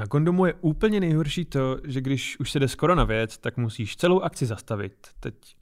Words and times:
Na 0.00 0.06
kondomu 0.06 0.46
je 0.46 0.54
úplně 0.60 1.00
nejhorší 1.00 1.44
to, 1.44 1.78
že 1.84 2.00
když 2.00 2.40
už 2.40 2.50
se 2.50 2.58
jde 2.58 2.68
skoro 2.68 2.94
na 2.94 3.04
věc, 3.04 3.38
tak 3.38 3.56
musíš 3.56 3.96
celou 3.96 4.20
akci 4.20 4.46
zastavit. 4.46 5.08
Teď 5.20 5.56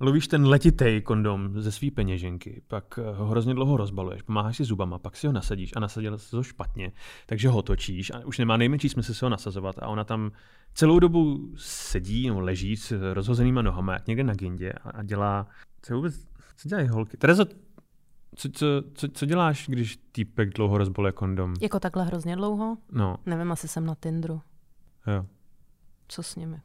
lovíš 0.00 0.28
ten 0.28 0.46
letitej 0.46 1.02
kondom 1.02 1.60
ze 1.60 1.72
svý 1.72 1.90
peněženky, 1.90 2.62
pak 2.68 2.98
eh, 2.98 3.16
ho 3.16 3.26
hrozně 3.26 3.54
dlouho 3.54 3.76
rozbaluješ, 3.76 4.22
pomáháš 4.22 4.56
si 4.56 4.64
zubama, 4.64 4.98
pak 4.98 5.16
si 5.16 5.26
ho 5.26 5.32
nasadíš 5.32 5.72
a 5.76 5.80
nasadil 5.80 6.18
se 6.18 6.30
to 6.30 6.42
špatně, 6.42 6.92
takže 7.26 7.48
ho 7.48 7.62
točíš 7.62 8.10
a 8.10 8.18
už 8.24 8.38
nemá 8.38 8.56
nejmenší 8.56 8.88
smysl 8.88 9.14
se 9.14 9.26
ho 9.26 9.30
nasazovat 9.30 9.78
a 9.78 9.88
ona 9.88 10.04
tam 10.04 10.30
celou 10.74 10.98
dobu 10.98 11.52
sedí 11.56 12.28
nebo 12.28 12.40
leží 12.40 12.76
s 12.76 13.12
rozhozenýma 13.12 13.62
nohama, 13.62 13.92
jak 13.92 14.06
někde 14.06 14.24
na 14.24 14.34
gindě 14.34 14.72
a, 14.72 15.02
dělá, 15.02 15.46
co 15.82 15.94
vůbec, 15.94 16.14
co 16.56 16.68
dělají 16.68 16.88
holky? 16.88 17.16
Terezo, 17.16 17.44
co, 18.36 18.48
co, 18.48 18.66
co, 18.94 19.08
co 19.08 19.26
děláš, 19.26 19.66
když 19.68 19.98
týpek 20.12 20.50
dlouho 20.54 20.78
rozboluje 20.78 21.12
kondom? 21.12 21.54
Jako 21.60 21.80
takhle 21.80 22.04
hrozně 22.04 22.36
dlouho? 22.36 22.76
No, 22.92 23.16
Nevím, 23.26 23.52
asi 23.52 23.68
jsem 23.68 23.86
na 23.86 23.94
Tinderu. 23.94 24.40
jo. 25.06 25.26
Co 26.08 26.22
s 26.22 26.36
nimi? 26.36 26.56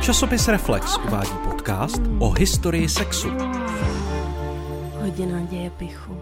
Časopis 0.00 0.48
Reflex 0.48 0.98
uvádí 1.06 1.30
podcast 1.44 2.02
o 2.18 2.30
historii 2.30 2.88
sexu. 2.88 3.28
Hodina 5.00 5.40
děje 5.50 5.70
pichu. 5.70 6.20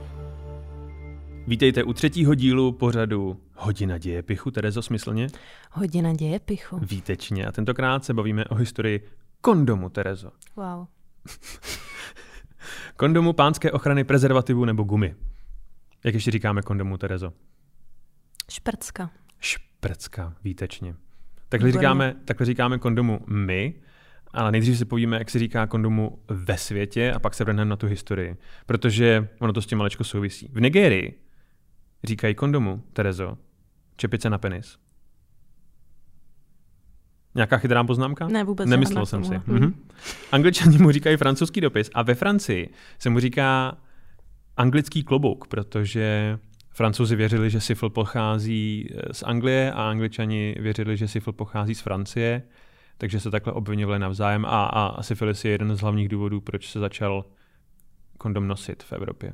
Vítejte 1.47 1.85
u 1.85 1.93
třetího 1.93 2.35
dílu 2.35 2.73
pořadu 2.73 3.41
Hodina 3.55 3.99
děje 3.99 4.23
pichu, 4.23 4.51
Terezo, 4.51 4.83
smyslně? 4.83 5.27
Hodina 5.73 6.13
děje 6.13 6.39
pichu. 6.41 6.79
Výtečně. 6.83 7.47
A 7.47 7.53
tentokrát 7.53 8.05
se 8.05 8.15
bavíme 8.15 8.45
o 8.45 8.55
historii 8.55 9.09
kondomu, 9.41 9.89
Terezo. 9.89 10.31
Wow. 10.57 10.87
Kondomu 12.97 13.33
pánské 13.33 13.73
ochrany 13.73 14.05
prezervativu 14.05 14.65
nebo 14.65 14.83
gumy. 14.83 15.15
Jak 16.05 16.15
ještě 16.15 16.31
říkáme 16.31 16.63
kondomu, 16.63 16.99
Terezo? 16.99 17.33
Šprcka. 18.51 19.11
Šprcka, 19.41 20.35
výtečně. 20.45 20.95
Takhle 21.49 21.67
Výborně. 21.67 21.81
říkáme, 21.81 22.17
takhle 22.25 22.47
říkáme 22.47 22.79
kondomu 22.79 23.21
my, 23.27 23.75
ale 24.31 24.53
nejdřív 24.53 24.79
si 24.79 24.85
povíme, 24.85 25.19
jak 25.19 25.31
se 25.31 25.39
říká 25.39 25.67
kondomu 25.67 26.19
ve 26.29 26.59
světě 26.59 27.13
a 27.13 27.19
pak 27.19 27.35
se 27.35 27.45
vrhneme 27.45 27.71
na 27.71 27.77
tu 27.77 27.87
historii. 27.87 28.37
Protože 28.67 29.29
ono 29.39 29.53
to 29.53 29.63
s 29.63 29.67
tím 29.67 29.79
malečko 29.79 30.05
souvisí. 30.05 30.49
V 30.53 30.61
Nigérii 30.61 31.21
říkají 32.05 32.35
kondomu, 32.35 32.83
Terezo, 32.93 33.39
čepice 33.97 34.31
na 34.31 34.39
penis. 34.39 34.79
Nějaká 37.35 37.59
chytrá 37.59 37.85
poznámka? 37.85 38.29
Ne, 38.29 38.45
vůbec 38.45 38.69
Nemyslel 38.69 39.07
jsem 39.07 39.25
si. 39.25 39.31
tomuhle. 39.31 39.61
Mhm. 39.61 39.75
Angličani 40.33 40.79
mu 40.79 40.91
říkají 40.91 41.17
francouzský 41.17 41.61
dopis 41.61 41.91
a 41.95 42.03
ve 42.03 42.15
Francii 42.15 42.71
se 42.99 43.11
mu 43.11 43.21
říká 43.21 43.79
anglický 44.57 45.03
klobouk, 45.03 45.47
protože 45.47 46.39
Francouzi 46.71 47.17
věřili, 47.17 47.51
že 47.51 47.61
syfil 47.61 47.91
pochází 47.91 48.89
eh, 48.91 49.15
z 49.15 49.23
Anglie 49.23 49.73
a 49.73 49.91
Angličani 49.91 50.57
věřili, 50.61 50.97
že 50.97 51.09
syfil 51.09 51.33
pochází 51.33 51.75
z 51.75 51.81
Francie, 51.81 52.43
takže 52.99 53.21
se 53.21 53.31
takhle 53.31 53.53
obvinovali 53.53 53.99
navzájem 53.99 54.45
a, 54.45 54.49
a, 54.49 54.87
a 54.87 55.03
syfilis 55.03 55.45
je 55.45 55.51
jeden 55.51 55.77
z 55.77 55.81
hlavních 55.81 56.09
důvodů, 56.09 56.41
proč 56.41 56.71
se 56.71 56.79
začal 56.81 57.25
kondom 58.19 58.49
nosit 58.49 58.83
v 58.83 58.93
Evropě. 58.93 59.33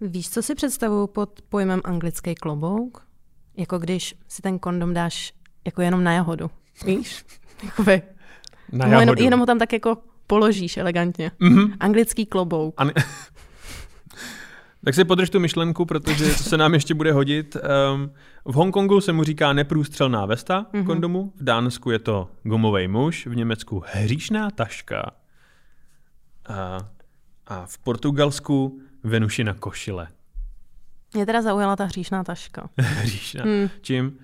Víš, 0.00 0.30
co 0.30 0.42
si 0.42 0.54
představuju 0.54 1.06
pod 1.06 1.42
pojmem 1.48 1.80
anglický 1.84 2.34
klobouk? 2.34 3.06
Jako 3.56 3.78
když 3.78 4.14
si 4.28 4.42
ten 4.42 4.58
kondom 4.58 4.94
dáš 4.94 5.32
jako 5.64 5.82
jenom 5.82 6.04
na 6.04 6.12
jahodu. 6.12 6.50
Víš? 6.84 7.24
Jakoby. 7.64 8.02
Na 8.72 8.86
Mu 8.86 9.00
jenom, 9.00 9.16
jenom 9.18 9.40
ho 9.40 9.46
tam 9.46 9.58
tak 9.58 9.72
jako 9.72 9.98
položíš 10.26 10.76
elegantně. 10.76 11.30
Mhm. 11.38 11.74
Anglický 11.80 12.26
klobouk. 12.26 12.74
A 12.76 12.84
ne... 12.84 12.92
tak 14.84 14.94
si 14.94 15.04
podrž 15.04 15.30
tu 15.30 15.40
myšlenku, 15.40 15.84
protože 15.84 16.24
to 16.24 16.42
se 16.42 16.56
nám 16.56 16.74
ještě 16.74 16.94
bude 16.94 17.12
hodit. 17.12 17.56
Um, 17.56 18.12
v 18.44 18.54
Hongkongu 18.54 19.00
se 19.00 19.12
mu 19.12 19.24
říká 19.24 19.52
neprůstřelná 19.52 20.26
vesta 20.26 20.66
mm-hmm. 20.72 20.86
kondomu, 20.86 21.32
v 21.36 21.44
Dánsku 21.44 21.90
je 21.90 21.98
to 21.98 22.28
gumový 22.42 22.88
muž, 22.88 23.26
v 23.26 23.36
Německu 23.36 23.82
hříšná 23.86 24.50
taška 24.50 25.10
a, 26.48 26.78
a 27.46 27.66
v 27.66 27.78
Portugalsku 27.78 28.80
Venušina 29.02 29.54
košile. 29.54 30.08
Mě 31.14 31.26
teda 31.26 31.42
zaujala 31.42 31.76
ta 31.76 31.84
hříšná 31.84 32.24
taška. 32.24 32.68
Hříšná. 32.78 33.44
Hmm. 33.44 33.70
Čím? 33.80 34.18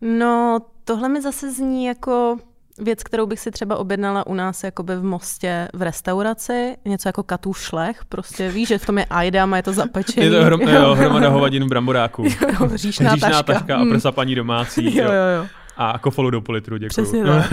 No, 0.00 0.58
tohle 0.84 1.08
mi 1.08 1.22
zase 1.22 1.52
zní 1.52 1.84
jako 1.84 2.36
věc, 2.78 3.02
kterou 3.02 3.26
bych 3.26 3.40
si 3.40 3.50
třeba 3.50 3.76
objednala 3.76 4.26
u 4.26 4.34
nás 4.34 4.64
jakoby 4.64 4.96
v 4.96 5.04
Mostě 5.04 5.68
v 5.74 5.82
restauraci, 5.82 6.76
něco 6.84 7.08
jako 7.08 7.22
katů 7.22 7.54
šlech, 7.54 8.04
prostě 8.08 8.50
víš, 8.50 8.68
že 8.68 8.78
v 8.78 8.86
tom 8.86 8.98
je 8.98 9.04
ajdam 9.10 9.54
a 9.54 9.56
je 9.56 9.62
to 9.62 9.72
zapečený. 9.72 10.26
Je 10.26 10.32
to 10.32 10.44
hrom, 10.44 10.60
jo, 10.60 10.94
hromada 10.98 11.28
hovadin 11.28 11.64
v 11.64 11.68
bramboráku. 11.68 12.24
jo, 12.24 12.66
hříšná, 12.66 13.10
Hříšná 13.10 13.28
taška. 13.30 13.42
taška 13.52 13.76
a 13.76 13.80
Hmm. 13.80 13.90
prsa 13.90 14.12
paní 14.12 14.34
domácí. 14.34 14.84
Jo, 14.96 15.04
jo, 15.04 15.12
jo. 15.42 15.46
A 15.76 15.98
kofolu 15.98 16.30
do 16.30 16.40
půl 16.40 16.54
litru, 16.54 16.76
děkuji. 16.76 16.88
Přesně 16.92 17.24
tak. 17.24 17.52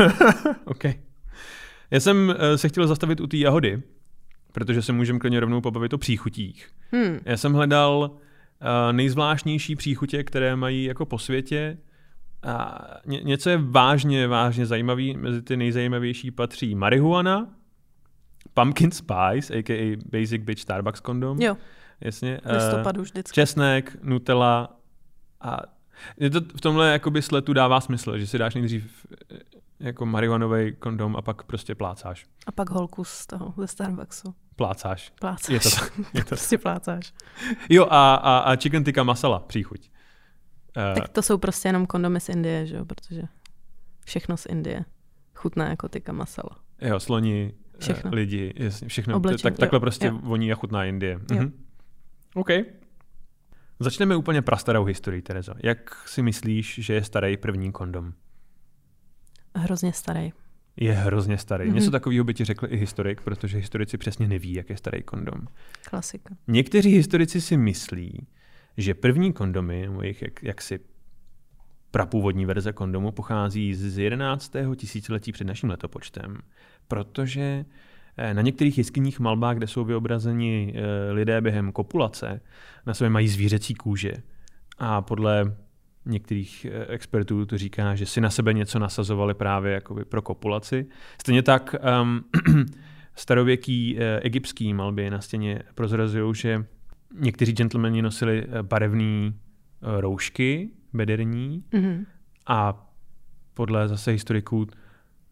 OK. 0.66 0.84
Já 1.92 2.00
jsem 2.00 2.36
eh, 2.40 2.58
se 2.58 2.70
chtěl 2.70 2.88
zastavit 2.88 3.20
u 3.22 3.28
té 3.28 3.38
jahody, 3.38 3.82
protože 4.52 4.82
se 4.82 4.94
můžeme 4.94 5.20
klidně 5.20 5.40
rovnou 5.40 5.62
pobavit 5.62 5.94
o 5.94 5.98
příchutích. 5.98 6.68
Hmm. 6.92 7.20
Já 7.26 7.38
jsem 7.38 7.54
hledal 7.54 8.12
uh, 8.12 8.68
nejzvláštnější 8.92 9.76
příchutě, 9.76 10.24
které 10.24 10.56
mají 10.56 10.84
jako 10.84 11.06
po 11.06 11.20
světě. 11.20 11.78
A 12.44 12.80
ně, 13.06 13.22
něco 13.24 13.50
je 13.50 13.58
vážně, 13.58 14.28
vážně 14.28 14.66
zajímavý. 14.66 15.18
Mezi 15.18 15.42
ty 15.42 15.58
nejzajímavější 15.58 16.32
patří 16.32 16.76
marihuana, 16.76 17.48
pumpkin 18.54 18.92
spice, 18.92 19.54
a.k.a. 19.54 19.98
basic 20.12 20.44
bitch 20.44 20.62
Starbucks 20.62 21.00
kondom. 21.00 21.42
Jo, 21.42 21.58
Jasně. 22.02 22.40
v 22.44 22.50
eh, 22.50 22.56
listopadu 22.56 23.02
vždycky. 23.02 23.36
česnek, 23.36 23.98
Nutella 24.04 24.78
a 25.42 25.58
je 26.18 26.30
to 26.30 26.42
v 26.42 26.62
tomhle 26.62 26.92
jakoby 26.92 27.22
sletu 27.22 27.54
dává 27.54 27.82
smysl, 27.82 28.18
že 28.18 28.28
si 28.28 28.38
dáš 28.38 28.56
nejdřív 28.56 29.06
eh, 29.32 29.38
jako 29.80 30.06
marihuanový 30.06 30.76
kondom 30.76 31.16
a 31.16 31.22
pak 31.22 31.44
prostě 31.44 31.76
plácáš. 31.76 32.26
A 32.48 32.52
pak 32.52 32.70
holku 32.70 33.04
z 33.04 33.26
toho, 33.28 33.54
ze 33.58 33.68
Starbucksu. 33.68 34.36
Plácáš. 34.56 35.12
Plácáš. 35.20 35.54
Je 35.54 35.60
to 35.60 35.70
tak. 35.70 36.00
Je 36.14 36.24
to 36.24 36.28
prostě 36.28 36.58
plácáš. 36.58 37.14
Jo 37.70 37.88
a, 37.90 38.16
a, 38.16 38.38
a 38.38 38.56
chicken 38.56 38.84
tikka 38.84 39.04
masala, 39.04 39.40
příchuť. 39.40 39.90
Uh, 40.78 41.00
Tak 41.02 41.10
to 41.10 41.22
jsou 41.22 41.38
prostě 41.38 41.70
jenom 41.70 41.86
kondomy 41.86 42.20
z 42.20 42.30
Indie, 42.30 42.66
že 42.66 42.76
jo, 42.76 42.86
protože 42.86 43.22
všechno 44.06 44.38
z 44.38 44.46
Indie 44.46 44.86
chutná 45.36 45.70
jako 45.70 45.90
tyka 45.90 46.14
masala. 46.14 46.58
jo, 46.82 47.00
sloni, 47.00 47.54
Všechno. 47.80 47.94
všechno. 47.96 48.12
lidi, 48.12 48.54
jasně, 48.56 48.88
všechno. 48.88 49.16
Oblečení, 49.16 49.42
tak, 49.44 49.58
takhle 49.58 49.76
jo, 49.78 49.80
prostě 49.80 50.08
jo. 50.08 50.20
voní 50.24 50.52
a 50.52 50.56
chutná 50.56 50.86
Indie. 50.86 51.12
Jo. 51.32 51.38
Mhm. 51.38 51.52
OK. 52.36 52.50
Začneme 53.80 54.16
úplně 54.16 54.42
prastarou 54.42 54.84
historii, 54.84 55.22
Terezo. 55.22 55.54
Jak 55.64 56.08
si 56.08 56.22
myslíš, 56.22 56.80
že 56.82 56.94
je 56.94 57.04
starý 57.04 57.38
první 57.38 57.72
kondom? 57.72 58.14
Hrozně 59.56 59.94
starý. 59.94 60.34
Je 60.78 60.94
hrozně 60.94 61.38
starý. 61.38 61.64
Mm-hmm. 61.64 61.68
Mhm. 61.68 61.76
Něco 61.76 61.92
takového 61.92 62.24
by 62.26 62.34
ti 62.34 62.46
řekl 62.46 62.66
i 62.70 62.78
historik, 62.78 63.22
protože 63.22 63.58
historici 63.58 63.98
přesně 63.98 64.28
neví, 64.28 64.54
jak 64.54 64.70
je 64.70 64.78
starý 64.78 65.04
kondom. 65.04 65.48
Klasika. 65.90 66.36
Někteří 66.48 66.90
historici 66.90 67.42
si 67.42 67.58
myslí, 67.58 68.28
že 68.78 68.94
první 68.94 69.34
kondomy, 69.34 69.90
jejich 70.02 70.22
jak, 70.22 70.44
jaksi 70.44 70.80
prapůvodní 71.92 72.46
verze 72.46 72.74
kondomu, 72.74 73.12
pochází 73.12 73.74
z 73.74 73.98
11. 73.98 74.54
tisíciletí 74.76 75.32
před 75.32 75.48
naším 75.48 75.70
letopočtem, 75.70 76.38
protože 76.88 77.66
eh, 78.18 78.34
na 78.34 78.42
některých 78.42 78.78
jeskyních 78.78 79.20
malbách, 79.20 79.58
kde 79.58 79.68
jsou 79.68 79.86
vyobrazeni 79.86 80.74
eh, 80.76 81.12
lidé 81.12 81.42
během 81.42 81.72
kopulace, 81.72 82.42
na 82.86 82.94
sobě 82.94 83.10
mají 83.10 83.28
zvířecí 83.28 83.74
kůže. 83.74 84.14
A 84.78 85.02
podle 85.02 85.56
některých 86.06 86.66
eh, 86.66 86.86
expertů 86.86 87.46
to 87.46 87.58
říká, 87.58 87.96
že 87.96 88.06
si 88.06 88.22
na 88.22 88.30
sebe 88.30 88.54
něco 88.54 88.80
nasazovali 88.80 89.34
právě 89.34 89.74
jakoby 89.74 90.06
pro 90.06 90.22
kopulaci. 90.22 90.86
Stejně 91.22 91.44
tak 91.44 91.76
um, 92.02 92.24
starověký 93.16 93.98
egyptský 94.22 94.74
malby 94.74 95.10
na 95.10 95.22
stěně 95.22 95.64
prozrazují, 95.76 96.36
že 96.36 96.66
někteří 97.20 97.54
gentlemani 97.54 98.02
nosili 98.02 98.46
eh, 98.50 98.64
barevné 98.64 99.34
eh, 99.34 100.02
roušky 100.02 100.70
bederní 100.94 101.64
Mhm. 101.74 102.06
a 102.48 102.88
podle 103.54 103.88
zase 103.88 104.12
historiků 104.12 104.68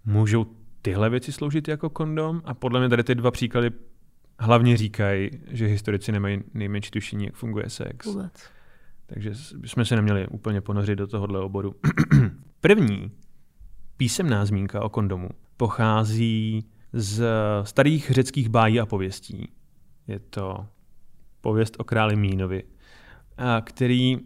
můžou 0.06 0.46
tyhle 0.82 1.10
věci 1.10 1.32
sloužit 1.32 1.68
jako 1.68 1.90
kondom 1.90 2.42
a 2.46 2.54
podle 2.54 2.80
mě 2.80 2.90
tady 2.90 3.04
ty 3.04 3.16
dva 3.16 3.32
příklady 3.32 3.72
hlavně 4.40 4.78
říkají, 4.78 5.30
že 5.48 5.66
historici 5.68 6.12
nemají 6.12 6.40
nejmenší 6.54 6.92
tušení, 6.92 7.26
jak 7.26 7.36
funguje 7.36 7.70
sex. 7.70 8.06
Vůbec. 8.06 8.34
Takže 9.06 9.32
jsme 9.66 9.86
se 9.86 9.96
neměli 9.96 10.28
úplně 10.28 10.62
ponořit 10.62 10.96
do 10.96 11.08
tohohle 11.08 11.40
oboru. 11.40 11.76
První 12.62 13.12
písemná 13.98 14.46
zmínka 14.46 14.82
o 14.84 14.90
kondomu 14.90 15.30
pochází 15.58 16.66
z 16.94 17.26
starých 17.64 18.12
řeckých 18.12 18.50
bájí 18.50 18.80
a 18.80 18.86
pověstí. 18.86 19.52
Je 20.08 20.20
to 20.20 20.68
pověst 21.46 21.76
o 21.80 21.84
králi 21.84 22.16
Mínovi, 22.16 22.64
který 23.62 24.18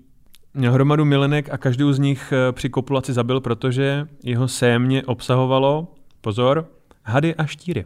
měl 0.53 0.73
hromadu 0.73 1.05
milenek 1.05 1.49
a 1.49 1.57
každou 1.57 1.93
z 1.93 1.99
nich 1.99 2.31
eh, 2.31 2.51
při 2.51 2.69
kopulaci 2.69 3.13
zabil, 3.13 3.41
protože 3.41 4.07
jeho 4.23 4.47
sémě 4.47 5.03
obsahovalo, 5.03 5.95
pozor, 6.21 6.71
hady 7.03 7.35
a 7.35 7.45
štíry. 7.45 7.85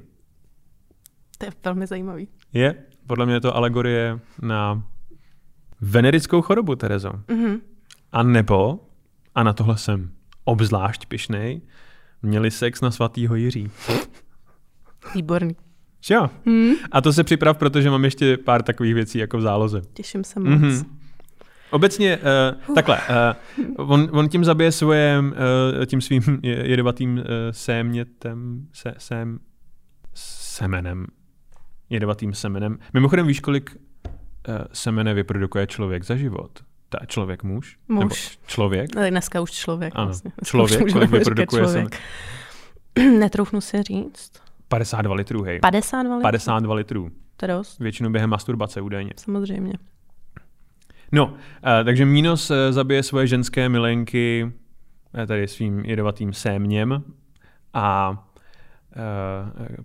To 1.38 1.46
je 1.46 1.52
velmi 1.66 1.88
zajímavý. 1.88 2.28
Je, 2.54 2.76
podle 3.08 3.26
mě 3.26 3.36
je 3.36 3.42
to 3.42 3.56
alegorie 3.56 4.20
na 4.42 4.84
venerickou 5.82 6.42
chorobu, 6.42 6.76
Terezo. 6.76 7.12
Mhm. 7.28 7.62
A 8.12 8.24
nebo, 8.24 8.80
a 9.36 9.44
na 9.44 9.54
tohle 9.54 9.78
jsem 9.78 10.12
obzvlášť 10.44 11.06
pišnej, 11.06 11.62
měli 12.22 12.52
sex 12.52 12.82
na 12.82 12.92
svatýho 12.92 13.36
Jiří. 13.36 13.72
Výborný. 15.16 15.56
Jo? 16.10 16.30
Hmm. 16.46 16.72
A 16.92 17.02
to 17.02 17.14
se 17.14 17.24
připrav, 17.24 17.58
protože 17.58 17.90
mám 17.90 18.06
ještě 18.06 18.38
pár 18.38 18.62
takových 18.64 18.94
věcí 18.94 19.18
jako 19.18 19.38
v 19.38 19.42
záloze. 19.42 19.82
Těším 19.94 20.24
se 20.24 20.40
moc. 20.40 20.50
Mhm. 20.50 20.98
Obecně 21.72 22.18
uh, 22.68 22.76
takhle, 22.76 23.00
uh, 23.78 23.92
on, 23.92 24.10
on 24.12 24.30
tím 24.30 24.46
zabije 24.46 24.72
svoje, 24.72 25.20
uh, 25.80 25.86
tím 25.86 26.02
svým 26.02 26.22
je- 26.44 26.70
jedovatým 26.70 27.18
uh, 27.18 27.24
sémětem, 27.52 28.68
se, 28.74 28.94
sém, 28.98 29.40
semenem, 30.14 31.08
jedovatým 31.90 32.34
semenem. 32.34 32.78
Mimochodem 32.94 33.28
víš, 33.28 33.40
kolik 33.40 33.72
uh, 33.76 34.56
semene 34.74 35.14
vyprodukuje 35.14 35.68
člověk 35.68 36.04
za 36.06 36.16
život? 36.16 36.52
Ta 36.90 37.06
člověk 37.06 37.44
muž? 37.44 37.78
Muž. 37.88 38.04
Nebo 38.04 38.16
člověk? 38.48 38.90
Tak 38.92 39.10
dneska 39.12 39.42
už 39.42 39.52
člověk. 39.52 39.94
Ano, 39.96 40.06
Vlastně. 40.06 40.32
Dneska 40.38 40.52
člověk, 40.52 40.86
už 40.86 40.94
kolik 40.94 41.12
vyprodukuje 41.12 41.62
člověk. 41.64 42.00
Netroufnu 43.20 43.62
si 43.62 43.84
říct. 43.84 44.32
52 44.76 45.16
litrů, 45.16 45.44
hej. 45.44 45.60
52 45.60 46.16
litrů. 46.16 46.24
52 46.24 46.76
litrů. 46.76 47.12
To 47.38 47.46
je 47.46 47.48
dost, 47.48 47.80
Většinou 47.80 48.10
během 48.10 48.30
masturbace 48.30 48.82
údajně. 48.82 49.12
samozřejmě. 49.18 49.74
No, 51.12 51.26
uh, 51.26 51.34
takže 51.84 52.06
Mínos 52.06 52.50
uh, 52.50 52.56
zabije 52.70 53.04
svoje 53.04 53.28
ženské 53.28 53.70
milenky 53.70 54.52
uh, 55.14 55.26
tady 55.26 55.48
svým 55.48 55.80
jedovatým 55.80 56.34
sémněm 56.34 57.04
a 57.74 58.18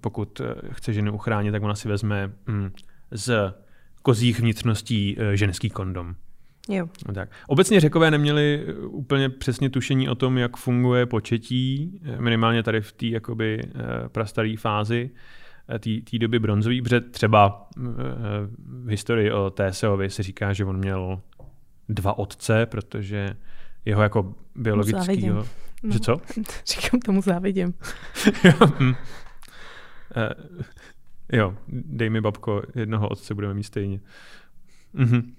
pokud 0.00 0.40
chce 0.70 0.92
ženu 0.92 1.12
uchránit, 1.12 1.52
tak 1.52 1.62
ona 1.62 1.74
si 1.74 1.88
vezme 1.88 2.32
mm, 2.46 2.70
z 3.10 3.54
kozích 4.02 4.40
vnitřností 4.40 5.16
ženský 5.34 5.70
kondom. 5.70 6.14
Jo. 6.68 6.88
No 7.08 7.14
Tak. 7.14 7.30
Obecně 7.46 7.80
řekové 7.80 8.10
neměli 8.10 8.64
eh, 8.66 8.72
úplně 8.74 9.28
přesně 9.28 9.70
tušení 9.70 10.08
o 10.08 10.14
tom, 10.14 10.38
jak 10.38 10.56
funguje 10.56 11.06
početí, 11.06 12.00
eh, 12.04 12.20
minimálně 12.20 12.62
tady 12.62 12.80
v 12.80 12.92
té 12.92 13.06
jakoby 13.06 13.60
eh, 13.64 14.08
prastaré 14.08 14.54
fázi 14.58 15.10
té 16.10 16.18
doby 16.18 16.38
bronzové, 16.38 16.82
protože 16.82 17.00
třeba 17.00 17.68
v 18.56 18.88
historii 18.88 19.32
o 19.32 19.50
TSOvi 19.50 20.10
se 20.10 20.22
říká, 20.22 20.52
že 20.52 20.64
on 20.64 20.76
měl 20.76 21.20
dva 21.88 22.18
otce, 22.18 22.66
protože 22.66 23.36
jeho 23.84 24.02
jako 24.02 24.34
biologického... 24.54 25.04
závidím. 25.04 25.34
No. 25.82 25.92
Že 25.92 26.00
co? 26.00 26.20
Říkám 26.66 27.00
tomu 27.00 27.22
závidím. 27.22 27.74
Hm. 28.80 28.94
Eh, 30.16 30.34
jo, 31.32 31.56
dej 31.68 32.10
mi 32.10 32.20
babko, 32.20 32.62
jednoho 32.74 33.08
otce 33.08 33.34
budeme 33.34 33.54
mít 33.54 33.64
stejně. 33.64 34.00
Mhm. 34.92 35.34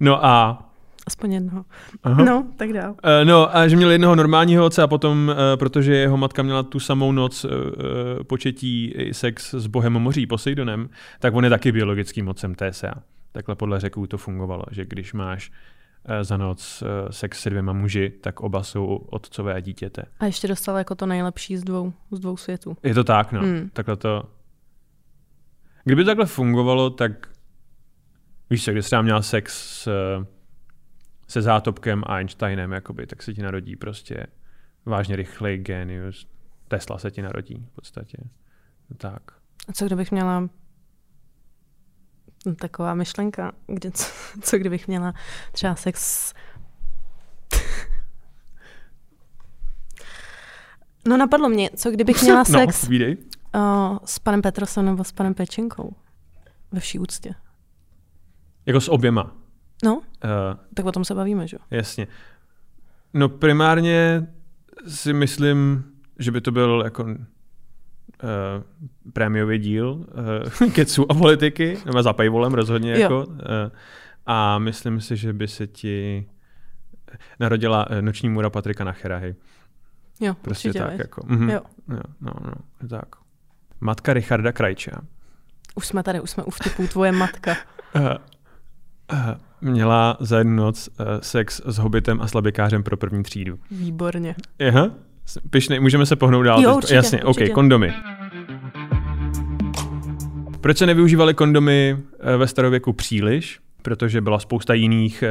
No 0.00 0.24
a 0.24 0.68
Aspoň 1.06 1.32
jednoho. 1.32 1.64
Aha. 2.02 2.24
No, 2.24 2.46
tak 2.56 2.72
dál. 2.72 2.94
Eh, 3.04 3.24
No, 3.24 3.56
a 3.56 3.68
že 3.68 3.76
měl 3.76 3.90
jednoho 3.90 4.14
normálního 4.14 4.64
otce 4.64 4.82
a 4.82 4.86
potom, 4.86 5.30
eh, 5.30 5.56
protože 5.56 5.94
jeho 5.94 6.16
matka 6.16 6.42
měla 6.42 6.62
tu 6.62 6.80
samou 6.80 7.12
noc 7.12 7.44
eh, 7.44 8.24
početí 8.24 8.94
sex 9.12 9.54
s 9.54 9.66
bohem 9.66 9.92
moří 9.92 10.26
Poseidonem, 10.26 10.88
tak 11.20 11.34
on 11.34 11.44
je 11.44 11.50
taky 11.50 11.72
biologickým 11.72 12.28
otcem 12.28 12.54
TSA. 12.54 12.94
Takhle 13.32 13.54
podle 13.54 13.80
řeků 13.80 14.06
to 14.06 14.18
fungovalo, 14.18 14.62
že 14.70 14.84
když 14.84 15.12
máš 15.12 15.52
za 16.22 16.36
noc 16.36 16.82
sex 17.10 17.40
se 17.40 17.50
dvěma 17.50 17.72
muži, 17.72 18.12
tak 18.20 18.40
oba 18.40 18.62
jsou 18.62 18.84
otcové 18.96 19.62
dítěte. 19.62 20.02
A 20.20 20.24
ještě 20.24 20.48
dostal 20.48 20.76
jako 20.78 20.94
to 20.94 21.06
nejlepší 21.06 21.56
z 21.56 21.64
dvou, 21.64 21.92
z 22.10 22.20
dvou 22.20 22.36
světů. 22.36 22.76
Je 22.82 22.94
to 22.94 23.04
tak, 23.04 23.32
no. 23.32 23.40
Hmm. 23.40 23.70
Takhle 23.72 23.96
to... 23.96 24.22
Kdyby 25.84 26.04
to 26.04 26.10
takhle 26.10 26.26
fungovalo, 26.26 26.90
tak 26.90 27.28
víš 28.52 28.64
co, 28.64 28.72
když 28.72 28.86
jsi 28.86 28.96
měl 29.02 29.22
sex 29.22 29.54
s, 29.82 29.88
se 31.28 31.42
zátopkem 31.42 32.02
a 32.06 32.16
Einsteinem, 32.16 32.72
jakoby, 32.72 33.06
tak 33.06 33.22
se 33.22 33.34
ti 33.34 33.42
narodí 33.42 33.76
prostě 33.76 34.26
vážně 34.86 35.16
rychlej 35.16 35.58
genius. 35.58 36.26
Tesla 36.68 36.98
se 36.98 37.10
ti 37.10 37.22
narodí 37.22 37.66
v 37.72 37.74
podstatě. 37.74 38.16
No 38.90 38.96
Tak. 38.96 39.22
A 39.68 39.72
co 39.72 39.86
kdybych 39.86 40.10
měla 40.12 40.48
no, 42.46 42.54
taková 42.54 42.94
myšlenka, 42.94 43.52
kde, 43.66 43.90
co, 43.90 44.04
co 44.42 44.58
kdybych 44.58 44.88
měla 44.88 45.14
třeba 45.52 45.74
sex 45.74 46.02
s- 46.28 46.34
No 51.08 51.16
napadlo 51.16 51.48
mě, 51.48 51.70
co 51.76 51.90
kdybych 51.90 52.22
měla 52.22 52.44
sex 52.44 52.88
No, 52.88 53.92
uh, 53.92 53.98
s 54.04 54.18
panem 54.18 54.42
Petrosem 54.42 54.84
nebo 54.84 55.04
s 55.04 55.12
panem 55.12 55.34
Pečenkou? 55.34 55.96
Ve 56.72 56.80
vší 56.80 56.98
úctě. 56.98 57.34
Jako 58.66 58.80
s 58.80 58.88
oběma. 58.88 59.32
No, 59.84 60.02
Uh, 60.24 60.30
tak 60.74 60.86
o 60.86 60.92
tom 60.92 61.04
se 61.04 61.14
bavíme, 61.14 61.48
že? 61.48 61.56
jo? 61.56 61.60
jasně. 61.70 62.06
No 63.14 63.28
primárně 63.28 64.26
si 64.88 65.12
myslím, 65.12 65.84
že 66.18 66.30
by 66.30 66.40
to 66.40 66.50
byl 66.50 66.80
jako 66.84 67.04
uh, 67.04 67.10
prémiový 69.12 69.58
díl 69.58 70.06
uh, 70.62 70.70
keců 70.74 71.12
a 71.12 71.14
politiky, 71.14 71.78
nebo 71.86 72.02
za 72.02 72.12
paywallem 72.12 72.54
rozhodně. 72.54 72.92
Jo. 72.92 72.98
Jako, 72.98 73.26
uh, 73.26 73.36
a 74.26 74.58
myslím 74.58 75.00
si, 75.00 75.16
že 75.16 75.32
by 75.32 75.48
se 75.48 75.66
ti 75.66 76.26
narodila 77.40 77.86
noční 78.00 78.28
můra 78.28 78.50
Patrika 78.50 78.84
Nachera, 78.84 79.18
hej. 79.18 79.34
Jo, 80.20 80.34
Prostě 80.42 80.68
určitě. 80.68 80.84
tak. 80.84 80.98
Jako, 80.98 81.22
mhm. 81.26 81.50
Jo. 81.50 81.60
Jo, 81.88 82.00
no, 82.20 82.32
no, 82.44 82.88
tak. 82.88 83.06
Matka 83.80 84.12
Richarda 84.12 84.52
Krajča 84.52 85.00
Už 85.74 85.86
jsme 85.86 86.02
tady, 86.02 86.20
už 86.20 86.30
jsme 86.30 86.44
u 86.44 86.50
vtipů 86.50 86.86
tvoje 86.86 87.12
matka. 87.12 87.56
měla 89.60 90.16
za 90.20 90.38
jednu 90.38 90.56
noc 90.56 90.88
uh, 90.88 91.06
sex 91.20 91.60
s 91.64 91.78
hobitem 91.78 92.20
a 92.20 92.26
slabikářem 92.26 92.82
pro 92.82 92.96
první 92.96 93.22
třídu. 93.22 93.58
Výborně. 93.70 94.34
Aha. 94.68 94.90
Pišnej, 95.50 95.80
můžeme 95.80 96.06
se 96.06 96.16
pohnout 96.16 96.44
dál. 96.44 96.62
Jo, 96.62 96.76
určitě, 96.76 96.94
Jasně, 96.94 97.24
určitě. 97.24 97.50
OK, 97.50 97.54
kondomy. 97.54 97.94
Proč 100.60 100.78
se 100.78 100.86
nevyužívaly 100.86 101.34
kondomy 101.34 101.96
eh, 102.20 102.36
ve 102.36 102.46
starověku 102.46 102.92
příliš? 102.92 103.60
Protože 103.82 104.20
byla 104.20 104.38
spousta 104.38 104.74
jiných 104.74 105.22
eh, 105.22 105.30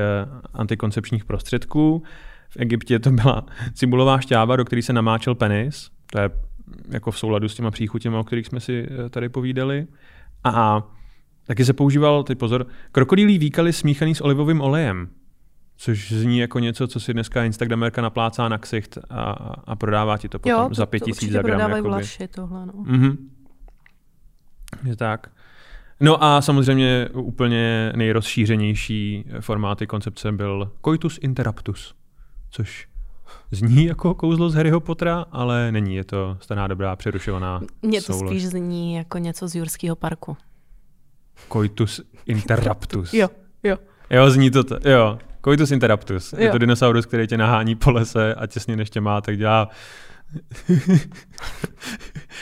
antikoncepčních 0.54 1.26
prostředků. 1.26 2.04
V 2.50 2.58
Egyptě 2.60 3.00
to 3.00 3.12
byla 3.12 3.46
cibulová 3.74 4.20
šťáva, 4.20 4.56
do 4.56 4.66
které 4.66 4.82
se 4.82 4.94
namáčel 4.94 5.36
penis. 5.36 5.90
To 6.12 6.20
je 6.20 6.30
jako 6.90 7.12
v 7.12 7.20
souladu 7.20 7.50
s 7.50 7.56
těma 7.56 7.72
příchutěma, 7.72 8.20
o 8.20 8.24
kterých 8.24 8.48
jsme 8.48 8.60
si 8.60 8.88
eh, 9.06 9.10
tady 9.10 9.30
povídali. 9.30 9.88
A 10.44 10.84
taky 11.48 11.66
se 11.66 11.74
používal, 11.74 12.24
teď 12.24 12.38
pozor, 12.38 12.68
krokodýlí 12.92 13.38
výkaly 13.38 13.74
smíchaný 13.74 14.16
s 14.16 14.22
olivovým 14.22 14.62
olejem. 14.62 15.10
Což 15.78 16.12
zní 16.12 16.40
jako 16.40 16.60
něco, 16.60 16.88
co 16.88 17.00
si 17.00 17.14
dneska 17.14 17.44
Instagramerka 17.44 18.02
naplácá 18.02 18.50
na 18.50 18.58
ksicht 18.58 18.98
a, 19.10 19.32
a 19.66 19.76
prodává 19.76 20.18
ti 20.18 20.30
to 20.30 20.40
potom 20.40 20.52
jo, 20.52 20.70
za 20.72 20.86
to, 20.86 20.90
pět 20.90 21.00
to 21.00 21.06
tisíc 21.06 21.32
za 21.32 21.42
gram. 21.42 21.60
jakoby. 21.60 21.82
vlaši 21.82 22.28
tohle, 22.28 22.66
no. 22.66 22.74
Mhm. 22.76 23.30
Je 24.84 24.96
tak. 24.96 25.32
No 26.00 26.24
a 26.24 26.42
samozřejmě 26.42 27.10
úplně 27.14 27.94
nejrozšířenější 27.96 29.26
formáty 29.40 29.88
koncepce 29.88 30.32
byl 30.32 30.72
coitus 30.86 31.20
interruptus, 31.22 31.96
což 32.52 32.88
zní 33.52 33.86
jako 33.86 34.14
kouzlo 34.16 34.50
z 34.50 34.56
Harryho 34.56 34.80
Pottera, 34.80 35.26
ale 35.32 35.72
není, 35.72 35.96
je 35.96 36.04
to 36.04 36.38
stará 36.42 36.68
dobrá 36.68 36.96
přerušovaná 36.96 37.62
Mně 37.82 38.02
to 38.02 38.14
spíš 38.14 38.48
zní 38.48 38.96
jako 38.96 39.18
něco 39.18 39.48
z 39.48 39.56
Jurského 39.56 39.96
parku. 39.96 40.38
Coitus 41.54 42.02
interruptus. 42.26 43.14
Jo, 43.14 43.30
jo. 43.64 43.78
Jo, 44.10 44.30
zní 44.30 44.52
to, 44.52 44.64
t- 44.64 44.92
jo. 44.92 45.20
Coitus 45.46 45.72
interruptus. 45.72 46.34
Je 46.34 46.46
Jo. 46.46 46.52
to 46.52 46.58
dinosaurus, 46.58 47.06
který 47.06 47.28
tě 47.28 47.38
nahání 47.38 47.76
po 47.76 47.92
lese 47.92 48.36
a 48.36 48.48
těsně 48.48 48.76
než 48.76 48.90
tě 48.90 49.02
má, 49.02 49.22
tak 49.22 49.38
dělá... 49.38 49.70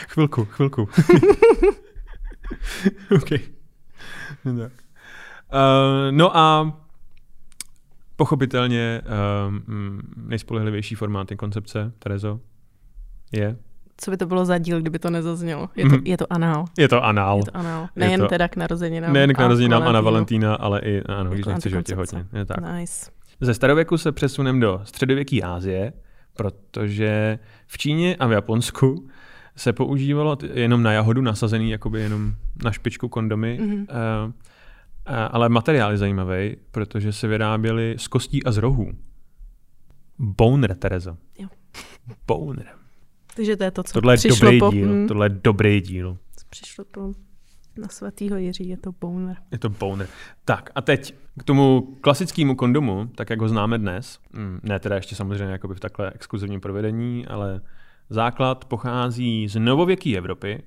chvilku, 0.07 0.45
chvilku. 0.45 0.81
OK. 3.15 3.29
No 4.45 4.57
tak. 4.57 4.71
Uh, 5.53 6.11
no 6.11 6.37
a 6.37 6.77
pochopitelně 8.15 9.01
um, 9.47 10.01
nejspolehlivější 10.15 10.95
formát 10.95 11.27
koncepce, 11.37 11.91
Terezo, 11.99 12.39
je? 13.31 13.57
Co 14.01 14.11
by 14.11 14.17
to 14.17 14.25
bylo 14.25 14.45
za 14.45 14.57
díl, 14.57 14.81
kdyby 14.81 14.99
to 14.99 15.09
nezaznělo? 15.09 15.69
Je 15.75 15.83
to, 15.89 15.95
Mhm. 15.95 16.01
je 16.05 16.17
to 16.17 16.33
anál. 16.33 16.65
Je 16.77 16.87
to 16.89 17.03
anál. 17.05 17.37
Je 17.37 17.43
to 17.51 17.57
anál. 17.57 17.81
Je 17.95 17.99
Nejen 18.05 18.19
to- 18.19 18.27
teda 18.27 18.47
k 18.47 18.55
narozeninám. 18.55 19.13
Nejen 19.13 19.33
k 19.33 19.37
narozeninám 19.39 19.83
a 19.83 19.91
na. 19.91 20.01
Valentína, 20.01 20.55
ale 20.55 20.79
i, 20.79 21.01
ano, 21.03 21.29
když 21.31 21.45
nechceš 21.45 21.73
antikoncepce. 21.73 22.15
otěhotně. 22.15 22.39
Je 22.39 22.45
tak. 22.45 22.57
Nice. 22.77 23.11
Ze 23.41 23.53
starověku 23.53 23.97
se 23.97 24.11
přesunem 24.11 24.59
do 24.59 24.81
středověké 24.83 25.41
Asie, 25.41 25.93
protože 26.35 27.39
v 27.67 27.77
Číně 27.77 28.15
a 28.15 28.27
v 28.27 28.31
Japonsku 28.31 29.07
se 29.55 29.73
používalo 29.73 30.37
jenom 30.53 30.83
na 30.83 30.91
jahodu 30.91 31.21
nasazený, 31.21 31.71
jakoby 31.71 32.01
jenom 32.01 32.33
na 32.63 32.71
špičku 32.71 33.09
kondomy, 33.09 33.57
Mhm. 33.61 33.69
mm-hmm. 33.69 34.25
uh, 34.27 34.33
ale 35.31 35.49
materiál 35.49 35.91
je 35.91 35.97
zajímavý, 35.97 36.55
protože 36.71 37.13
se 37.13 37.27
vyráběly 37.27 37.95
z 37.97 38.07
kostí 38.07 38.43
a 38.43 38.51
z 38.51 38.57
rohů. 38.57 38.91
Boner, 40.19 40.75
Terezo. 40.75 41.17
Jo. 41.39 41.47
Boner. 42.27 42.65
Takže 43.39 43.57
to 43.57 43.63
je 43.63 43.71
to, 43.71 43.83
co 43.83 43.93
Tohle 43.93 44.13
je 44.13 44.17
přišlo 44.17 44.45
dobrý 44.45 44.59
po... 44.59 44.71
díl. 44.71 44.87
hm, 44.93 45.07
Tohle 45.07 45.25
je 45.25 45.29
dobrý 45.29 45.81
díl. 45.81 46.17
co 46.37 46.45
přišlo 46.49 46.85
po 46.85 47.11
Na 47.77 47.87
svatýho 47.87 48.37
Jiří 48.37 48.69
je 48.69 48.77
to 48.77 48.91
boner. 49.01 49.37
Je 49.51 49.57
to 49.59 49.69
boner. 49.69 50.07
Tak 50.45 50.69
a 50.75 50.81
teď 50.81 51.15
k 51.39 51.43
tomu 51.43 51.95
klasickému 52.01 52.55
kondomu, 52.55 53.09
tak 53.15 53.29
jak 53.29 53.41
ho 53.41 53.49
známe 53.49 53.77
dnes, 53.77 54.19
mm, 54.33 54.59
ne 54.63 54.79
teda 54.79 54.95
ještě 54.95 55.15
samozřejmě 55.15 55.51
jakoby 55.51 55.75
v 55.75 55.79
takhle 55.79 56.11
exkluzivním 56.15 56.61
provedení, 56.61 57.27
ale 57.27 57.61
základ 58.09 58.65
pochází 58.65 59.47
z 59.47 59.59
novověké 59.59 60.17
Evropy. 60.17 60.63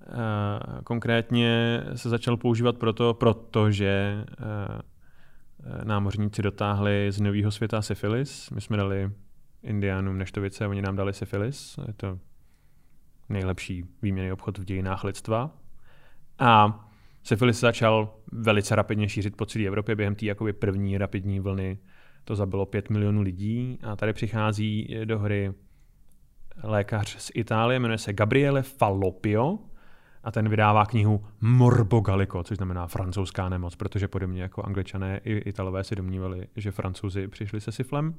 Eh, 0.00 0.82
Konkrétně 0.84 1.80
se 1.94 2.08
začal 2.08 2.36
používat 2.36 2.76
proto, 2.76 3.14
protože 3.14 4.24
eh, 4.30 5.84
námořníci 5.84 6.42
dotáhli 6.42 7.06
z 7.12 7.20
nového 7.20 7.50
světa 7.50 7.82
syfilis. 7.82 8.50
My 8.50 8.60
jsme 8.60 8.76
dali 8.76 9.10
indiánům 9.62 10.18
neštovice, 10.18 10.66
oni 10.66 10.82
nám 10.82 10.96
dali 10.96 11.12
syfilis. 11.12 11.78
Je 11.86 11.92
to 11.92 12.18
nejlepší 13.28 13.84
výměný 14.02 14.32
obchod 14.32 14.58
v 14.58 14.64
dějinách 14.64 15.04
lidstva. 15.04 15.50
A 16.38 16.80
syfilis 17.22 17.60
začal 17.60 18.14
velice 18.32 18.76
rapidně 18.76 19.08
šířit 19.08 19.36
po 19.36 19.46
celé 19.46 19.64
Evropě 19.66 19.96
během 19.96 20.14
té 20.14 20.26
jakoby 20.26 20.52
první 20.52 20.98
rapidní 20.98 21.40
vlny. 21.40 21.78
To 22.24 22.36
zabilo 22.36 22.66
5 22.66 22.90
milionů 22.90 23.22
lidí 23.22 23.78
a 23.82 23.96
tady 23.96 24.12
přichází 24.12 24.96
do 25.04 25.18
hry 25.18 25.54
lékař 26.62 27.16
z 27.18 27.30
Itálie, 27.34 27.80
jmenuje 27.80 27.98
se 27.98 28.12
Gabriele 28.12 28.62
Fallopio 28.62 29.58
a 30.24 30.30
ten 30.30 30.48
vydává 30.48 30.86
knihu 30.86 31.24
Morbo 31.40 32.00
Gallico, 32.00 32.42
což 32.42 32.56
znamená 32.56 32.86
francouzská 32.86 33.48
nemoc, 33.48 33.76
protože 33.76 34.08
podobně 34.08 34.42
jako 34.42 34.62
angličané 34.62 35.20
i 35.24 35.32
italové 35.32 35.84
si 35.84 35.96
domnívali, 35.96 36.46
že 36.56 36.70
francouzi 36.70 37.28
přišli 37.28 37.60
se 37.60 37.72
syflem. 37.72 38.14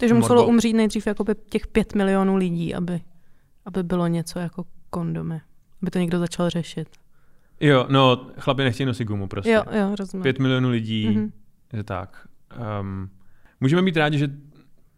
Takže 0.00 0.14
muselo 0.14 0.42
Morbo- 0.42 0.48
umřít 0.48 0.76
nejdřív 0.76 1.06
jakoby 1.06 1.34
těch 1.50 1.66
pět 1.66 1.94
milionů 1.94 2.36
lidí, 2.36 2.74
aby, 2.74 3.00
aby 3.66 3.82
bylo 3.82 4.06
něco 4.06 4.38
jako 4.38 4.64
kondomy. 4.90 5.40
Aby 5.82 5.90
to 5.90 5.98
někdo 5.98 6.18
začal 6.18 6.50
řešit. 6.50 6.88
Jo, 7.60 7.86
no, 7.88 8.26
chlapi 8.38 8.64
nechtějí 8.64 8.86
nosit 8.86 9.04
gumu 9.04 9.28
prostě. 9.28 9.50
Jo, 9.50 9.62
jo, 9.72 9.96
rozumím. 9.98 10.22
Pět 10.22 10.38
milionů 10.38 10.68
lidí, 10.70 11.06
Mhm. 11.08 11.16
mm-hmm. 11.26 11.30
že 11.76 11.84
tak. 11.84 12.28
Um, 12.80 13.10
můžeme 13.60 13.82
být 13.82 13.96
rádi, 13.96 14.18
že 14.18 14.28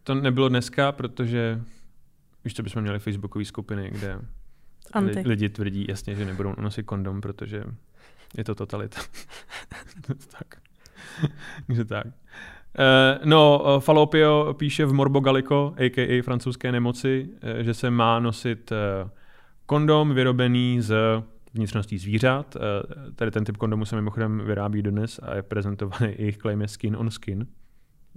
to 0.03 0.15
nebylo 0.15 0.49
dneska, 0.49 0.91
protože 0.91 1.61
víš, 2.45 2.53
co 2.53 2.63
bychom 2.63 2.81
měli 2.81 2.99
facebookové 2.99 3.45
skupiny, 3.45 3.89
kde 3.91 4.19
Anti. 4.93 5.19
li- 5.19 5.27
lidi 5.27 5.49
tvrdí 5.49 5.85
jasně, 5.89 6.15
že 6.15 6.25
nebudou 6.25 6.53
nosit 6.61 6.83
kondom, 6.83 7.21
protože 7.21 7.63
je 8.37 8.43
to 8.43 8.55
totalita. 8.55 9.01
tak. 10.39 10.61
Takže 11.67 11.85
tak. 11.85 12.07
Uh, 12.79 13.25
no, 13.25 13.63
uh, 13.63 13.79
Falopio 13.79 14.55
píše 14.57 14.85
v 14.85 14.93
Morbo 14.93 15.19
Gallico, 15.19 15.73
a.k.a. 15.77 16.21
francouzské 16.21 16.71
nemoci, 16.71 17.29
uh, 17.29 17.63
že 17.63 17.73
se 17.73 17.89
má 17.89 18.19
nosit 18.19 18.71
kondom 19.65 20.13
vyrobený 20.13 20.81
z 20.81 20.95
vnitřností 21.53 21.97
zvířat. 21.97 22.57
Tady 23.15 23.31
ten 23.31 23.43
typ 23.43 23.57
kondomu 23.57 23.85
se 23.85 23.95
mimochodem 23.95 24.41
vyrábí 24.45 24.81
dodnes 24.81 25.19
a 25.23 25.35
je 25.35 25.41
prezentovaný, 25.41 26.13
jejich 26.17 26.37
claim 26.37 26.61
je 26.61 26.67
skin 26.67 26.95
on 26.95 27.11
skin. 27.11 27.47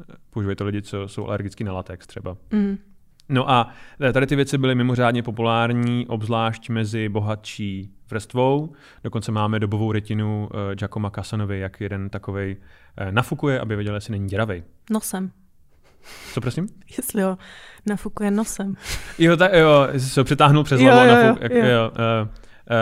Eh, 0.01 0.15
Používají 0.31 0.57
to 0.57 0.65
lidi, 0.65 0.83
co 0.83 1.09
jsou 1.09 1.27
alergický 1.27 1.65
na 1.65 1.73
latex 1.73 2.07
třeba. 2.07 2.37
Mm. 2.51 2.79
No 3.29 3.51
a 3.51 3.71
tady 4.13 4.27
ty 4.27 4.37
věci 4.37 4.59
byly 4.59 4.75
mimořádně 4.75 5.23
populární, 5.23 6.07
obzvlášť 6.07 6.69
mezi 6.71 7.09
bohatší 7.09 7.91
vrstvou. 8.11 8.73
Dokonce 9.05 9.33
máme 9.33 9.61
dobovou 9.61 9.93
retinu 9.93 10.49
uh, 10.55 10.75
Giacomo 10.75 11.11
Casanovi, 11.11 11.59
jak 11.59 11.81
jeden 11.81 12.11
takovej 12.11 12.57
uh, 13.01 13.13
nafukuje, 13.13 13.61
aby 13.61 13.77
věděl, 13.77 13.95
jestli 13.95 14.11
není 14.11 14.27
děravej. 14.29 14.63
Nosem. 14.91 15.31
Co 16.33 16.41
prosím? 16.41 16.69
Jestli 16.97 17.23
ho 17.23 17.39
nafukuje 17.87 18.31
nosem. 18.31 18.75
Jo, 19.19 19.37
tak, 19.37 19.53
jo, 19.53 19.89
jsi 19.93 20.01
se 20.09 20.21
ho 20.21 20.25
přitáhnul 20.25 20.65
přes 20.65 20.81
hlavu. 20.81 21.01
a 21.01 21.05
jo, 21.05 21.15
nafuk, 21.15 21.41
jo, 21.43 21.43
jak, 21.43 21.53
jo. 21.53 21.71
jo, 21.71 21.91
uh, 21.91 22.29
uh, 22.29 22.35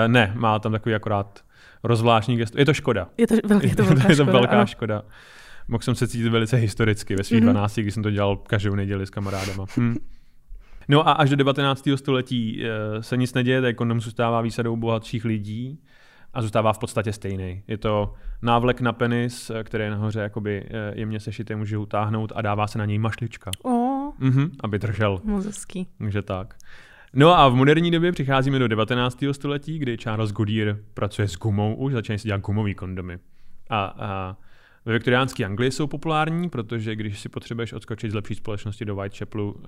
ne, 0.06 0.32
má 0.36 0.58
tam 0.58 0.72
takový 0.72 0.94
akorát 0.94 1.40
rozvláštní 1.82 2.36
gesto. 2.36 2.58
Je 2.58 2.66
to 2.66 2.74
škoda. 2.74 3.08
Je 3.18 3.26
to, 3.26 3.34
velký, 3.44 3.68
je 3.68 3.76
to 3.76 3.84
velká 3.84 4.08
je 4.08 4.16
to 4.16 4.22
škoda, 4.22 4.32
velká 4.32 4.56
ano. 4.56 4.66
škoda. 4.66 5.02
Mohl 5.68 5.82
jsem 5.82 5.94
se 5.94 6.08
cítit 6.08 6.28
velice 6.28 6.56
historicky 6.56 7.16
ve 7.16 7.24
svých 7.24 7.40
Mhm. 7.40 7.52
12, 7.52 7.78
když 7.78 7.94
jsem 7.94 8.02
to 8.02 8.10
dělal 8.10 8.36
každou 8.36 8.74
neděli 8.74 9.06
s 9.06 9.10
kamarádama. 9.10 9.64
Hm. 9.78 9.94
No 10.88 11.08
a 11.08 11.12
až 11.12 11.30
do 11.30 11.36
19. 11.36 11.88
století 11.96 12.62
eh, 12.64 13.02
se 13.02 13.16
nic 13.16 13.34
neděje, 13.34 13.62
tak 13.62 13.76
kondom 13.76 14.00
zůstává 14.00 14.40
výsadou 14.40 14.76
bohatších 14.76 15.24
lidí 15.24 15.80
a 16.34 16.42
zůstává 16.42 16.72
v 16.72 16.78
podstatě 16.78 17.12
stejný. 17.12 17.62
Je 17.68 17.78
to 17.78 18.14
návlek 18.42 18.80
na 18.80 18.92
penis, 18.92 19.50
eh, 19.50 19.64
který 19.64 19.84
je 19.84 19.90
nahoře 19.90 20.20
jakoby 20.20 20.64
eh, 20.70 20.92
jemně 20.94 21.20
sešité, 21.20 21.56
může 21.56 21.78
utáhnout 21.78 22.32
a 22.34 22.42
dává 22.42 22.66
se 22.66 22.78
na 22.78 22.84
něj 22.84 22.98
mašlička, 22.98 23.50
O, 23.64 24.12
mhm, 24.18 24.50
aby 24.60 24.78
držel. 24.78 25.20
moc 25.24 25.46
hezký. 25.46 25.88
Takže 25.98 26.22
tak. 26.22 26.54
No 27.16 27.38
a 27.38 27.48
v 27.48 27.54
moderní 27.54 27.90
době 27.90 28.12
přicházíme 28.12 28.58
do 28.58 28.68
19. 28.68 29.24
století, 29.32 29.78
kdy 29.78 29.98
Charles 29.98 30.32
Goodyear 30.32 30.76
pracuje 30.94 31.28
s 31.28 31.36
gumou 31.36 31.74
už, 31.74 31.92
začínají 31.92 32.18
si 32.18 32.28
dělat 32.28 32.40
gumový 32.40 32.74
kondomy. 32.74 33.18
A, 33.70 33.84
a 33.84 34.36
ve 34.84 34.92
viktoriánské 34.92 35.44
Anglii 35.44 35.70
jsou 35.70 35.86
populární, 35.86 36.48
protože 36.48 36.96
když 36.96 37.20
si 37.20 37.28
potřebuješ 37.28 37.72
odskočit 37.72 38.10
z 38.10 38.14
lepší 38.14 38.34
společnosti 38.34 38.84
do 38.84 38.96
Whitechapelu 38.96 39.52
uh, 39.52 39.62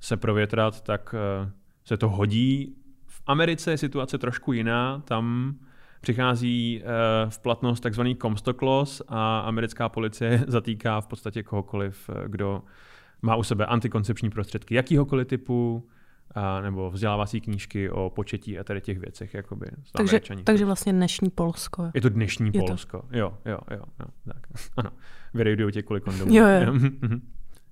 se 0.00 0.16
provětrat, 0.16 0.80
tak 0.80 1.14
uh, 1.14 1.50
se 1.84 1.96
to 1.96 2.08
hodí. 2.08 2.76
V 3.06 3.22
Americe 3.26 3.70
je 3.70 3.78
situace 3.78 4.18
trošku 4.18 4.52
jiná, 4.52 5.02
tam 5.04 5.54
přichází 6.00 6.82
uh, 6.82 7.30
v 7.30 7.38
platnost 7.38 7.80
takzvaný 7.80 8.16
Comstock 8.16 8.62
Laws 8.62 9.02
a 9.08 9.38
americká 9.38 9.88
policie 9.88 10.44
zatýká 10.48 11.00
v 11.00 11.06
podstatě 11.06 11.42
kohokoliv, 11.42 12.10
eh, 12.10 12.28
kdo 12.28 12.62
má 13.22 13.36
u 13.36 13.42
sebe 13.42 13.66
antikoncepční 13.66 14.30
prostředky 14.30 14.74
jakýhokoliv 14.74 15.28
typu, 15.28 15.88
a, 16.34 16.60
nebo 16.60 16.90
vzdělávací 16.90 17.40
knížky 17.40 17.90
o 17.90 18.10
početí 18.10 18.58
a 18.58 18.64
tady 18.64 18.80
těch 18.80 18.98
věcech, 18.98 19.34
jakoby. 19.34 19.66
Takže, 19.92 20.20
takže 20.44 20.64
vlastně 20.64 20.92
dnešní 20.92 21.30
Polsko. 21.30 21.90
Je 21.94 22.00
to 22.00 22.08
dnešní 22.08 22.46
Je 22.54 22.60
to. 22.60 22.66
Polsko. 22.66 23.04
Jo, 23.12 23.38
jo, 23.44 23.58
jo, 23.70 23.84
jo. 24.00 24.06
Tak. 24.24 24.46
Ano. 24.76 24.90
Vyrejdují 25.34 25.72
tě 25.72 25.82
kvůli 25.82 26.00
kondomu. 26.00 26.34
Jo, 26.34 26.46
jo. 26.46 26.72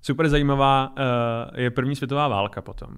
Super 0.05 0.29
zajímavá 0.29 0.89
uh, 0.89 1.59
je 1.59 1.71
první 1.71 1.95
světová 1.95 2.27
válka 2.27 2.61
potom. 2.61 2.89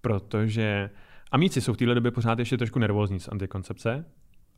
Protože 0.00 0.90
amíci 1.32 1.60
jsou 1.60 1.72
v 1.72 1.76
téhle 1.76 1.94
době 1.94 2.10
pořád 2.10 2.38
ještě 2.38 2.56
trošku 2.56 2.78
nervózní 2.78 3.20
z 3.20 3.28
antikoncepce. 3.28 4.04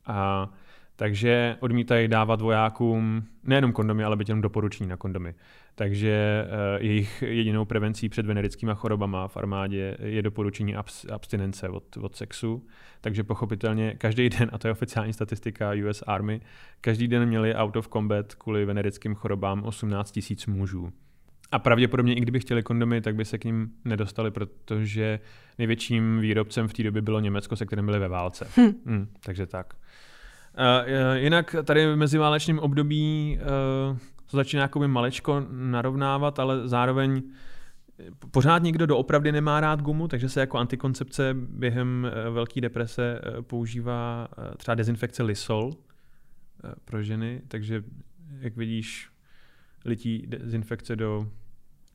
A 0.05 0.49
takže 0.95 1.57
odmítají 1.59 2.07
dávat 2.07 2.41
vojákům 2.41 3.23
nejenom 3.43 3.71
kondomy, 3.71 4.03
ale 4.03 4.15
byť 4.15 4.29
jenom 4.29 4.41
doporučení 4.41 4.89
na 4.89 4.97
kondomy. 4.97 5.35
Takže 5.75 6.45
uh, 6.45 6.85
jejich 6.85 7.21
jedinou 7.21 7.65
prevencí 7.65 8.09
před 8.09 8.25
venerickými 8.25 8.71
chorobama 8.75 9.27
v 9.27 9.37
armádě 9.37 9.97
je 9.99 10.21
doporučení 10.21 10.75
abs- 10.75 11.13
abstinence 11.13 11.69
od, 11.69 11.97
od 11.97 12.15
sexu. 12.15 12.67
Takže 13.01 13.23
pochopitelně 13.23 13.95
každý 13.97 14.29
den, 14.29 14.49
a 14.53 14.57
to 14.57 14.67
je 14.67 14.71
oficiální 14.71 15.13
statistika 15.13 15.71
US 15.89 16.03
Army, 16.07 16.41
každý 16.81 17.07
den 17.07 17.25
měli 17.25 17.55
out 17.55 17.75
of 17.75 17.87
combat 17.87 18.35
kvůli 18.35 18.65
venerickým 18.65 19.15
chorobám 19.15 19.63
18 19.63 20.11
tisíc 20.11 20.45
mužů. 20.47 20.93
A 21.53 21.59
pravděpodobně, 21.59 22.13
i 22.13 22.21
kdyby 22.21 22.39
chtěli 22.39 22.63
kondomy, 22.63 23.01
tak 23.01 23.15
by 23.15 23.25
se 23.25 23.37
k 23.37 23.45
ním 23.45 23.71
nedostali, 23.85 24.31
protože 24.31 25.19
největším 25.57 26.19
výrobcem 26.19 26.67
v 26.67 26.73
té 26.73 26.83
době 26.83 27.01
bylo 27.01 27.19
Německo, 27.19 27.55
se 27.55 27.65
kterým 27.65 27.85
byli 27.85 27.99
ve 27.99 28.07
válce. 28.07 28.47
Hm. 28.57 28.73
Hmm, 28.85 29.07
takže 29.25 29.45
tak. 29.45 29.73
Uh, 29.73 31.15
jinak 31.15 31.55
tady 31.63 31.93
v 31.93 31.95
meziválečném 31.95 32.59
období 32.59 33.37
uh, 33.91 33.97
to 34.31 34.37
začíná 34.37 34.61
jakoby 34.61 34.87
malečko 34.87 35.45
narovnávat, 35.51 36.39
ale 36.39 36.67
zároveň 36.67 37.21
pořád 38.31 38.63
někdo 38.63 38.85
doopravdy 38.85 39.31
nemá 39.31 39.59
rád 39.59 39.81
gumu, 39.81 40.07
takže 40.07 40.29
se 40.29 40.39
jako 40.39 40.57
antikoncepce 40.57 41.33
během 41.33 42.11
Velké 42.31 42.61
deprese 42.61 43.21
používá 43.41 44.27
třeba 44.57 44.75
dezinfekce 44.75 45.23
Lysol 45.23 45.73
pro 46.85 47.03
ženy, 47.03 47.41
takže 47.47 47.83
jak 48.39 48.55
vidíš, 48.55 49.09
lití 49.85 50.25
dezinfekce 50.27 50.95
do 50.95 51.27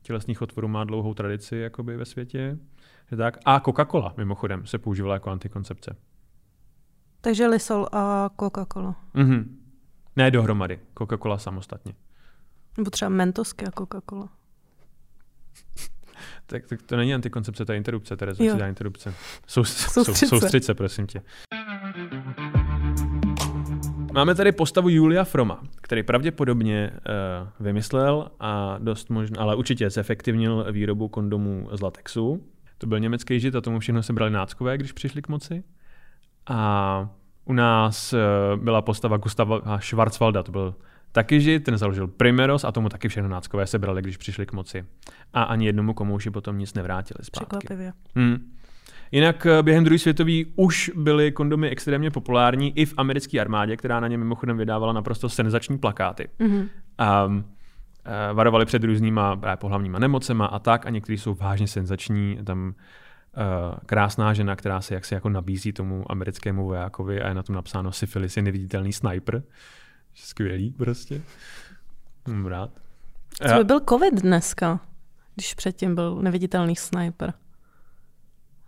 tělesných 0.09 0.41
otvorů 0.41 0.67
má 0.67 0.83
dlouhou 0.83 1.13
tradici 1.13 1.57
jakoby 1.57 1.97
ve 1.97 2.05
světě. 2.05 2.57
Že 3.11 3.17
Tak. 3.17 3.37
A 3.45 3.59
Coca-Cola 3.59 4.13
mimochodem 4.17 4.65
se 4.65 4.77
používala 4.77 5.13
jako 5.13 5.29
antikoncepce. 5.29 5.95
Takže 7.21 7.47
Lysol 7.47 7.87
a 7.91 8.29
Coca-Cola. 8.39 8.95
Mhm. 9.13 9.57
Ne 10.15 10.31
dohromady, 10.31 10.79
Coca-Cola 10.97 11.37
samostatně. 11.37 11.93
Nebo 12.77 12.89
třeba 12.89 13.09
Mentosky 13.09 13.65
a 13.65 13.71
Coca-Cola. 13.71 14.29
Tak, 16.45 16.67
tak 16.67 16.81
to 16.81 16.97
není 16.97 17.13
antikoncepce, 17.13 17.65
to 17.65 17.71
je 17.71 17.77
interrupce, 17.77 18.17
Terezo, 18.17 18.57
dá 18.57 18.67
interrupce. 18.67 19.13
Sou, 19.47 19.63
Soustřed 19.63 20.29
soustřed 20.29 20.63
se, 20.63 20.73
prosím 20.73 21.07
tě. 21.07 21.21
Máme 24.19 24.35
tady 24.35 24.51
postavu 24.51 24.89
Julia 24.89 25.23
Froma, 25.23 25.59
který 25.81 26.03
pravděpodobně 26.03 26.91
uh, 26.93 27.65
vymyslel 27.65 28.31
a 28.39 28.77
dost 28.79 29.09
možná, 29.09 29.41
ale 29.41 29.55
určitě 29.55 29.89
zefektivnil 29.89 30.65
výrobu 30.71 31.07
kondomů 31.07 31.69
z 31.71 31.81
latexu. 31.81 32.43
To 32.77 32.87
byl 32.87 32.99
německý 32.99 33.39
žid 33.39 33.55
a 33.55 33.61
tomu 33.61 33.79
všechno 33.79 34.03
se 34.03 34.13
brali 34.13 34.31
náckové, 34.31 34.77
když 34.77 34.91
přišli 34.91 35.21
k 35.21 35.27
moci. 35.27 35.63
A 36.47 37.09
u 37.45 37.53
nás 37.53 38.13
uh, 38.13 38.63
byla 38.63 38.81
postava 38.81 39.17
Gustava 39.17 39.79
Schwarzwalda, 39.79 40.43
to 40.43 40.51
byl 40.51 40.75
taky 41.11 41.41
žid, 41.41 41.63
ten 41.63 41.77
založil 41.77 42.07
Primeros 42.07 42.63
a 42.63 42.71
tomu 42.71 42.89
taky 42.89 43.09
všechno 43.09 43.29
náckové 43.29 43.67
sebrali, 43.67 44.01
když 44.01 44.17
přišli 44.17 44.45
k 44.45 44.53
moci. 44.53 44.85
A 45.33 45.43
ani 45.43 45.65
jednomu 45.65 45.93
komouši 45.93 46.31
potom 46.31 46.57
nic 46.57 46.73
nevrátili 46.73 47.19
zpátky. 47.21 47.57
Překvapivě. 47.57 47.93
Hmm. 48.15 48.58
Jinak 49.11 49.45
eh, 49.45 49.63
během 49.63 49.83
druhé 49.83 49.99
světové 49.99 50.31
už 50.55 50.91
byly 50.95 51.31
kondomy 51.31 51.69
extrémně 51.69 52.11
populární 52.11 52.77
i 52.77 52.85
v 52.85 52.93
americké 52.97 53.39
armádě, 53.39 53.77
která 53.77 53.99
na 53.99 54.07
ně 54.07 54.17
mimochodem 54.17 54.57
vydávala 54.57 54.93
naprosto 54.93 55.29
senzační 55.29 55.77
plakáty. 55.77 56.29
Mhm. 56.39 56.69
Um, 57.25 57.45
varovali 58.33 58.65
před 58.65 58.83
různýma 58.83 59.35
právě 59.35 59.57
pohlavníma 59.57 59.99
nemocema 59.99 60.45
a 60.45 60.59
tak 60.59 60.85
a 60.85 60.89
některý 60.89 61.17
jsou 61.17 61.33
vážně 61.33 61.67
senzační. 61.67 62.39
Tam 62.43 62.73
krásná 63.85 64.33
žena, 64.33 64.55
která 64.55 64.81
se 64.81 64.93
jaksi 64.93 65.13
jako 65.13 65.29
nabízí 65.29 65.73
tomu 65.73 66.11
americkému 66.11 66.65
vojákovi 66.65 67.21
a 67.21 67.27
je 67.27 67.33
na 67.33 67.43
tom 67.43 67.55
napsáno 67.55 67.91
syfilis 67.91 68.37
je 68.37 68.43
neviditelný 68.43 68.93
sniper. 68.93 69.43
Skvělý 70.13 70.71
prostě. 70.71 71.21
Mám 72.27 72.45
rád. 72.45 72.71
Co 73.47 73.57
by 73.57 73.63
byl 73.63 73.79
covid 73.89 74.21
dneska, 74.21 74.79
když 75.35 75.53
předtím 75.53 75.95
byl 75.95 76.15
neviditelný 76.21 76.75
sniper? 76.75 77.33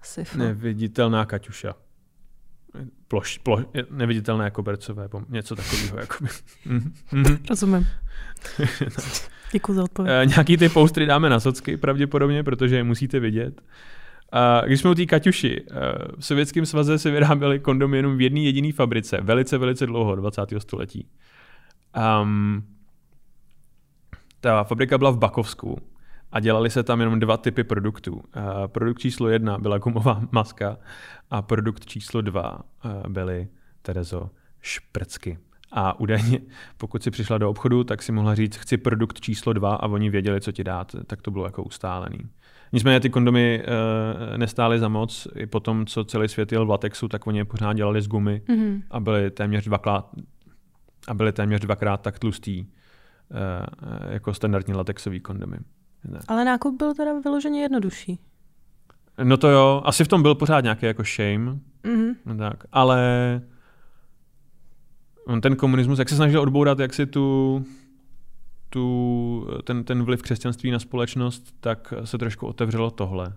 Syfo. 0.04 0.38
Neviditelná 0.38 1.26
Kaťuša. 1.26 1.74
Ploš, 3.08 3.38
ploš, 3.38 3.64
neviditelné 3.90 4.52
kobercové, 4.52 5.08
pom- 5.08 5.26
něco 5.30 5.56
takového. 5.56 5.98
Jakoby. 6.00 6.30
Mhm, 6.66 6.94
mhm. 7.12 7.38
Rozumím. 7.50 7.88
Děkuji 9.52 9.74
za 9.74 9.84
odpověď. 9.84 10.14
Eh, 10.22 10.26
Nějaký 10.26 10.58
ty 10.58 10.70
postry 10.70 11.06
dáme 11.06 11.30
na 11.30 11.40
socky 11.40 11.78
pravděpodobně, 11.78 12.44
protože 12.44 12.76
je 12.76 12.84
musíte 12.84 13.20
vidět. 13.20 13.62
A 14.32 14.62
když 14.66 14.80
jsme 14.80 14.90
u 14.90 14.94
té 14.96 15.06
Kaťuši, 15.06 15.66
eh, 15.72 15.76
v 16.20 16.26
Sovětském 16.26 16.66
svaze 16.66 17.00
se 17.00 17.12
vyráběly 17.12 17.60
kondomy 17.60 17.98
jenom 17.98 18.18
v 18.18 18.22
jedné 18.22 18.40
jediné 18.40 18.72
fabrice, 18.74 19.18
velice, 19.22 19.58
velice 19.58 19.86
dlouho, 19.86 20.16
20. 20.16 20.60
století. 20.60 21.08
Um, 22.24 22.64
ta 24.40 24.64
fabrika 24.64 24.98
byla 24.98 25.12
v 25.12 25.18
Bakovsku 25.18 25.82
a 26.32 26.40
dělali 26.40 26.70
se 26.70 26.84
tam 26.84 27.00
jenom 27.00 27.20
dva 27.20 27.38
typy 27.38 27.64
produktů. 27.64 28.14
Uh, 28.14 28.22
produkt 28.68 29.00
číslo 29.00 29.30
jedna 29.30 29.58
byla 29.58 29.78
gumová 29.78 30.22
maska 30.32 30.78
a 31.32 31.42
produkt 31.42 31.86
číslo 31.86 32.22
dva 32.22 32.60
uh, 32.86 32.92
byly, 33.12 33.48
Terezo, 33.82 34.30
šprcky. 34.62 35.38
A 35.72 36.00
údajně, 36.00 36.40
pokud 36.78 37.04
si 37.04 37.12
přišla 37.12 37.38
do 37.38 37.50
obchodu, 37.50 37.84
tak 37.84 38.02
si 38.04 38.12
mohla 38.12 38.36
říct, 38.36 38.56
chci 38.58 38.78
produkt 38.78 39.22
číslo 39.22 39.54
dva 39.54 39.76
a 39.76 39.88
oni 39.88 40.10
věděli, 40.10 40.42
co 40.42 40.52
ti 40.52 40.64
dát, 40.64 40.96
tak 41.08 41.22
to 41.22 41.32
bylo 41.32 41.46
jako 41.46 41.64
ustálený. 41.64 42.20
Nicméně 42.74 43.00
ty 43.00 43.10
kondomy 43.10 43.64
uh, 43.64 44.38
nestály 44.38 44.80
za 44.80 44.88
moc, 44.88 45.28
i 45.36 45.46
po 45.46 45.60
tom, 45.60 45.86
co 45.86 46.04
celý 46.04 46.28
svět 46.28 46.52
jel 46.52 46.66
v 46.66 46.70
latexu, 46.70 47.08
tak 47.08 47.28
oni 47.28 47.38
je 47.38 47.46
pořád 47.46 47.74
dělali 47.74 48.02
z 48.02 48.08
gumy 48.08 48.42
Mhm. 48.50 48.82
a 48.92 49.00
byly 49.00 49.32
téměř 49.32 49.66
dvakrát, 49.66 50.10
a 51.08 51.14
byly 51.14 51.32
téměř 51.32 51.62
dvakrát 51.62 52.02
tak 52.02 52.20
tlustý 52.20 52.62
uh, 52.62 52.68
jako 54.10 54.34
standardní 54.34 54.74
latexový 54.74 55.20
kondomy. 55.20 55.58
Ne. 56.04 56.20
Ale 56.28 56.46
nákup 56.46 56.78
byl 56.78 56.94
teda 56.94 57.20
vyloženě 57.20 57.62
jednodušší. 57.62 58.20
No 59.24 59.38
to 59.38 59.50
jo, 59.50 59.82
asi 59.86 60.04
v 60.04 60.08
tom 60.08 60.22
byl 60.22 60.36
pořád 60.36 60.62
nějaký 60.64 60.86
jako 60.86 61.04
shame, 61.04 61.60
Mhm. 61.84 62.12
no 62.26 62.38
tak, 62.38 62.64
ale 62.72 63.42
on 65.28 65.42
ten 65.42 65.56
komunismus, 65.56 66.00
jak 66.00 66.10
se 66.10 66.16
snažil 66.16 66.42
odbourat 66.42 66.80
jak 66.80 66.94
si 66.94 67.06
tu, 67.06 67.66
tu, 68.70 69.48
ten, 69.64 69.84
ten 69.84 70.04
vliv 70.04 70.22
křesťanství 70.22 70.72
na 70.72 70.80
společnost, 70.80 71.56
tak 71.60 71.94
se 72.04 72.18
trošku 72.18 72.48
otevřelo 72.48 72.92
tohle. 72.92 73.34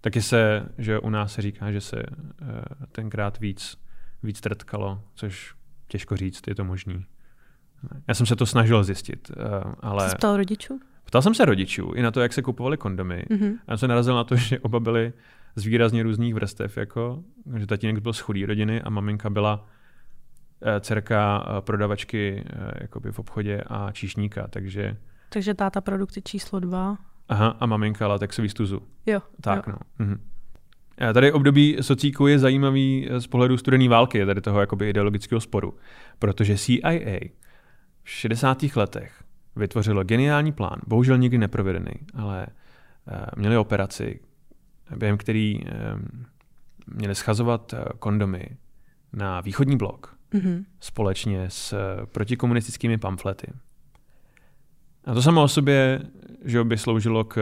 Taky 0.00 0.22
se, 0.22 0.68
že 0.78 0.98
u 0.98 1.10
nás 1.10 1.32
se 1.32 1.42
říká, 1.42 1.72
že 1.72 1.80
se 1.80 1.96
uh, 1.96 2.48
tenkrát 2.92 3.38
víc, 3.40 3.76
víc 4.22 4.40
trtkalo, 4.40 5.00
což 5.14 5.54
těžko 5.88 6.16
říct, 6.16 6.42
je 6.48 6.54
to 6.54 6.64
možný. 6.64 7.04
Já 8.08 8.14
jsem 8.14 8.26
se 8.26 8.36
to 8.36 8.46
snažil 8.46 8.84
zjistit, 8.84 9.30
uh, 9.36 9.72
ale 9.80 10.10
Jsi 10.10 10.16
rodičů? 10.36 10.80
Ptal 11.06 11.22
jsem 11.22 11.34
se 11.34 11.44
rodičů 11.44 11.92
i 11.94 12.02
na 12.02 12.10
to, 12.10 12.20
jak 12.20 12.32
se 12.32 12.42
kupovaly 12.42 12.76
kondomy. 12.76 13.24
Mhm. 13.30 13.54
A 13.66 13.72
já 13.72 13.76
jsem 13.76 13.88
narazil 13.88 14.14
na 14.14 14.24
to, 14.24 14.36
že 14.46 14.58
oba 14.58 14.80
byli 14.80 15.12
z 15.56 15.64
výrazně 15.64 16.02
různých 16.02 16.34
vrstev, 16.34 16.76
jako, 16.76 17.22
že 17.56 17.66
tatínek 17.66 17.98
byl 17.98 18.12
z 18.12 18.20
chudé 18.20 18.46
rodiny 18.46 18.82
a 18.82 18.90
maminka 18.90 19.30
byla 19.30 19.66
eh, 20.62 20.80
dcerka 20.80 21.46
eh, 21.48 21.60
prodavačky 21.60 22.44
eh, 22.46 22.70
jakoby 22.80 23.12
v 23.12 23.18
obchodě 23.18 23.62
a 23.66 23.92
číšníka, 23.92 24.46
takže 24.48 24.96
Takže 25.28 25.54
táta 25.54 25.80
produkty 25.80 26.22
číslo 26.22 26.60
dva. 26.60 26.96
aha, 27.28 27.56
a 27.60 27.66
maminka 27.66 28.06
latexový 28.08 28.48
stuzu. 28.48 28.82
Jo. 29.06 29.20
Tak, 29.40 29.66
jo. 29.66 29.72
no. 29.72 30.06
Mhm. 30.06 30.20
A 31.08 31.12
Tady 31.12 31.32
období 31.32 31.76
socíku 31.80 32.26
je 32.26 32.38
zajímavý 32.38 33.08
eh, 33.10 33.20
z 33.20 33.26
pohledu 33.26 33.56
studené 33.56 33.88
války, 33.88 34.26
tady 34.26 34.40
toho 34.40 34.60
jakoby 34.60 34.88
ideologického 34.90 35.40
sporu, 35.40 35.74
protože 36.18 36.58
CIA 36.58 36.90
v 38.02 38.10
60. 38.10 38.62
letech 38.76 39.22
vytvořilo 39.56 40.04
geniální 40.04 40.52
plán, 40.52 40.80
bohužel 40.86 41.18
nikdy 41.18 41.38
neprovedený, 41.38 41.92
ale 42.14 42.46
uh, 42.46 43.16
měli 43.36 43.56
operaci, 43.56 44.20
během 44.96 45.18
který 45.18 45.60
um, 45.64 46.26
měli 46.86 47.14
schazovat 47.14 47.72
uh, 47.72 47.78
kondomy 47.98 48.56
na 49.12 49.40
východní 49.40 49.76
blok 49.76 50.16
Mhm. 50.34 50.64
společně 50.80 51.50
s 51.50 51.72
eh, 51.72 52.06
protikomunistickými 52.06 52.98
pamflety. 52.98 53.46
A 55.04 55.14
to 55.14 55.22
samo 55.22 55.42
o 55.42 55.48
sobě, 55.48 56.02
že 56.44 56.64
by 56.64 56.78
sloužilo 56.78 57.24
k 57.24 57.36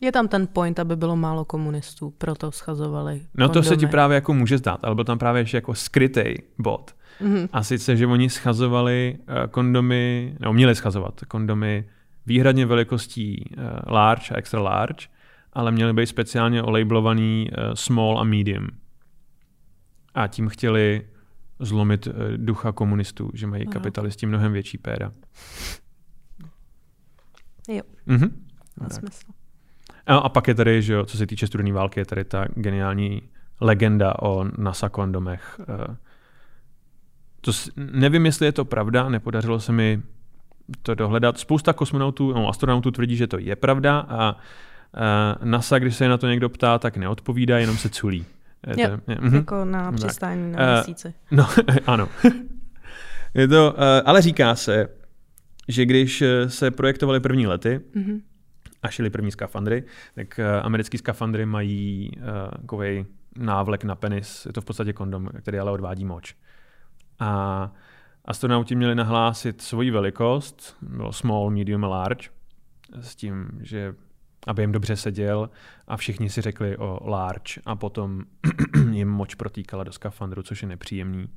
Je 0.00 0.12
tam 0.12 0.28
ten 0.28 0.46
point, 0.46 0.78
aby 0.78 0.96
bylo 0.96 1.16
málo 1.16 1.44
komunistů, 1.44 2.10
proto 2.18 2.52
schazovali 2.52 3.22
No 3.34 3.48
to 3.48 3.62
se 3.62 3.68
ti 3.68 3.74
kondomy. 3.74 3.90
právě 3.90 4.14
jako 4.14 4.34
může 4.34 4.58
zdát, 4.58 4.84
ale 4.84 4.94
byl 4.94 5.04
tam 5.04 5.18
právě 5.18 5.42
ještě 5.42 5.56
jako 5.56 5.74
skrytý 5.74 6.34
bod. 6.58 6.94
Mhm. 7.20 7.48
A 7.52 7.62
sice, 7.62 7.96
že 7.96 8.06
oni 8.06 8.30
schazovali 8.30 9.18
eh, 9.28 9.48
kondomy, 9.48 10.34
nebo 10.40 10.52
měli 10.52 10.74
schazovat 10.74 11.20
kondomy 11.28 11.88
výhradně 12.26 12.66
velikostí 12.66 13.44
eh, 13.52 13.60
large 13.86 14.34
a 14.34 14.38
extra 14.38 14.60
large, 14.60 15.06
ale 15.52 15.72
měly 15.72 15.92
být 15.92 16.06
speciálně 16.06 16.62
olejblovaný 16.62 17.48
eh, 17.52 17.76
small 17.76 18.18
a 18.18 18.24
medium. 18.24 18.66
A 20.14 20.26
tím 20.26 20.48
chtěli 20.48 21.06
zlomit 21.60 22.08
ducha 22.36 22.72
komunistů, 22.72 23.30
že 23.34 23.46
mají 23.46 23.64
Aha. 23.66 23.72
kapitalisti 23.72 24.26
mnohem 24.26 24.52
větší 24.52 24.78
péra. 24.78 25.12
Jo. 27.68 27.82
Mhm. 28.06 28.46
Má 28.80 28.88
smysl. 28.88 29.26
A, 30.08 30.16
a 30.16 30.28
pak 30.28 30.48
je 30.48 30.54
tady, 30.54 30.82
že 30.82 30.92
jo, 30.92 31.04
co 31.06 31.16
se 31.16 31.26
týče 31.26 31.46
studené 31.46 31.72
války, 31.72 32.00
je 32.00 32.04
tady 32.06 32.24
ta 32.24 32.44
geniální 32.54 33.22
legenda 33.60 34.22
o 34.22 34.44
NASA 34.58 34.88
kondomech. 34.88 35.60
Eh, 35.92 35.96
To 37.40 37.52
s- 37.52 37.70
nevím, 37.76 38.26
jestli 38.26 38.46
je 38.46 38.52
to 38.52 38.64
pravda, 38.64 39.08
nepodařilo 39.08 39.60
se 39.60 39.72
mi 39.72 40.02
to 40.82 40.94
dohledat. 40.94 41.38
Spousta 41.38 41.72
kosmonautů, 41.72 42.32
no, 42.32 42.48
astronautů 42.48 42.90
tvrdí, 42.90 43.16
že 43.16 43.26
to 43.26 43.38
je 43.38 43.56
pravda 43.56 43.98
a 44.08 44.36
eh, 44.96 45.44
NASA, 45.44 45.78
když 45.78 45.96
se 45.96 46.04
je 46.04 46.08
na 46.08 46.18
to 46.18 46.26
někdo 46.28 46.48
ptá, 46.48 46.78
tak 46.78 46.96
neodpovídá, 46.96 47.58
jenom 47.58 47.76
se 47.76 47.88
culí. 47.88 48.24
Je 48.66 48.82
Jo, 48.82 48.88
to, 49.04 49.10
je, 49.10 49.18
mhm. 49.20 49.36
Jako 49.36 49.64
na 49.64 49.84
Tak. 49.90 49.94
přistání 49.94 50.52
na 50.52 50.58
Eh, 50.60 50.72
měsíci. 50.74 51.14
No, 51.30 51.48
ano. 51.86 52.08
je 53.34 53.48
to, 53.48 53.74
eh, 53.78 54.02
ale 54.02 54.22
říká 54.22 54.54
se, 54.54 54.88
že 55.68 55.84
když 55.86 56.22
eh, 56.22 56.50
se 56.50 56.70
projektovaly 56.70 57.20
první 57.20 57.46
lety, 57.46 57.80
Mhm. 57.94 58.20
A 58.82 58.88
šili 58.88 59.10
první 59.10 59.30
skafandry, 59.30 59.84
tak 60.14 60.38
uh, 60.38 60.66
americký 60.66 60.98
skafandry 60.98 61.46
mají 61.46 62.10
uh, 62.16 62.22
takový 62.60 63.06
návlek 63.36 63.84
na 63.84 63.94
penis, 63.94 64.46
je 64.46 64.52
to 64.52 64.60
v 64.60 64.64
podstatě 64.64 64.92
kondom, 64.92 65.28
který 65.42 65.58
ale 65.58 65.72
odvádí 65.72 66.04
moč. 66.04 66.36
A 67.20 67.72
astronauti 68.24 68.74
měli 68.74 68.94
nahlásit 68.94 69.62
svoji 69.62 69.90
velikost, 69.90 70.76
bylo 70.82 71.12
small, 71.12 71.50
medium 71.50 71.84
a 71.84 71.88
large, 71.88 72.28
s 73.00 73.16
tím, 73.16 73.48
že 73.62 73.94
aby 74.46 74.62
jim 74.62 74.72
dobře 74.72 74.96
seděl 74.96 75.50
a 75.88 75.96
všichni 75.96 76.30
si 76.30 76.40
řekli 76.40 76.76
o 76.76 77.10
large 77.10 77.60
a 77.66 77.76
potom 77.76 78.22
jim 78.90 79.08
moč 79.08 79.34
protýkala 79.34 79.84
do 79.84 79.92
skafandru, 79.92 80.42
což 80.42 80.62
je 80.62 80.68
nepříjemný. 80.68 81.28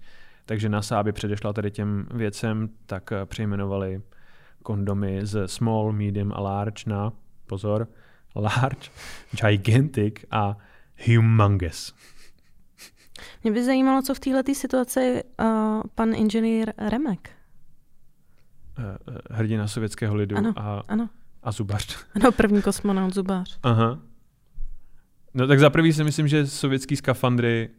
Takže 0.45 0.69
NASA, 0.69 0.99
aby 0.99 1.11
předešla 1.11 1.53
tady 1.53 1.71
těm 1.71 2.07
věcem, 2.13 2.69
tak 2.85 3.11
eh, 3.11 3.25
přejmenovali 3.25 4.01
kondomy 4.63 5.19
z 5.25 5.47
small, 5.47 5.91
medium 5.91 6.31
a 6.35 6.39
large 6.39 6.83
na, 6.87 7.13
pozor, 7.51 7.87
large, 8.35 8.89
gigantic 9.41 10.15
a 10.31 10.57
humongous. 11.07 11.93
Mě 13.43 13.51
by 13.51 13.63
zajímalo, 13.63 14.01
co 14.01 14.13
v 14.13 14.19
této 14.19 14.53
situaci 14.55 15.23
uh, 15.39 15.81
pan 15.95 16.15
inženýr 16.15 16.73
Remek. 16.77 17.29
Eh, 18.79 18.97
Hrdina 19.29 19.67
sovětského 19.67 20.15
lidu 20.15 20.37
Ano. 20.37 20.53
a, 20.55 20.83
Ano, 20.87 21.09
a 21.43 21.51
zubař. 21.51 22.05
ano, 22.15 22.31
první 22.31 22.61
kosmonaut 22.61 23.13
zubář. 23.13 23.59
Aha. 23.63 23.99
No 25.33 25.47
tak 25.47 25.59
za 25.59 25.69
prvý 25.69 25.93
si 25.93 26.03
myslím, 26.03 26.27
že 26.27 26.47
sovětský 26.47 26.95
skafandry 26.95 27.69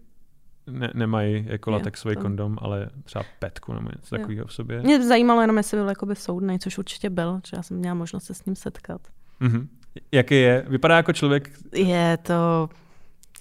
ne, 0.67 0.91
nemají 0.95 1.45
jako 1.49 1.71
latexový 1.71 2.17
kondom, 2.17 2.57
ale 2.61 2.91
třeba 3.05 3.25
petku 3.39 3.73
nebo 3.73 3.89
něco 3.97 4.17
takového 4.17 4.47
v 4.47 4.53
sobě. 4.53 4.83
Mě 4.83 5.07
zajímalo 5.07 5.41
jenom, 5.41 5.57
jestli 5.57 5.77
byl 5.79 5.89
jakoby 5.89 6.17
soudnej, 6.17 6.59
což 6.59 6.79
určitě 6.79 7.11
byl, 7.11 7.41
že 7.47 7.57
já 7.57 7.63
jsem 7.63 7.77
měla 7.77 7.95
možnost 7.95 8.25
se 8.25 8.35
s 8.35 8.45
ním 8.45 8.57
setkat. 8.57 9.01
Mhm. 9.42 9.68
Jaký 10.12 10.35
je? 10.35 10.64
Vypadá 10.68 10.96
jako 10.96 11.12
člověk, 11.12 11.50
Je 11.74 12.16
to... 12.16 12.68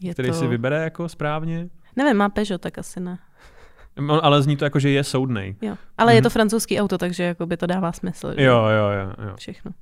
Je 0.01 0.13
který 0.13 0.29
to... 0.29 0.35
si 0.35 0.47
vybere 0.47 0.83
jako 0.83 1.09
správně, 1.09 1.69
Nevím, 1.95 2.17
má 2.17 2.29
Peugeot, 2.29 2.61
tak 2.61 2.77
asi 2.77 2.99
ne. 2.99 3.19
Ale 4.21 4.41
zní 4.41 4.57
to 4.57 4.63
jako, 4.65 4.79
že 4.79 4.89
je 4.89 5.03
soudnej. 5.03 5.55
Jo. 5.61 5.75
Ale 5.97 6.15
je 6.15 6.21
to 6.21 6.27
Mhm. 6.27 6.31
francouzský 6.33 6.79
auto, 6.79 6.97
takže 6.97 7.23
jakoby 7.23 7.57
to 7.57 7.65
dává 7.65 7.91
smysl. 7.91 8.33
že? 8.37 8.43
Jo, 8.43 8.65
jo, 8.65 8.89
jo, 8.89 9.13
jo. 9.29 9.35
Všechno. 9.37 9.71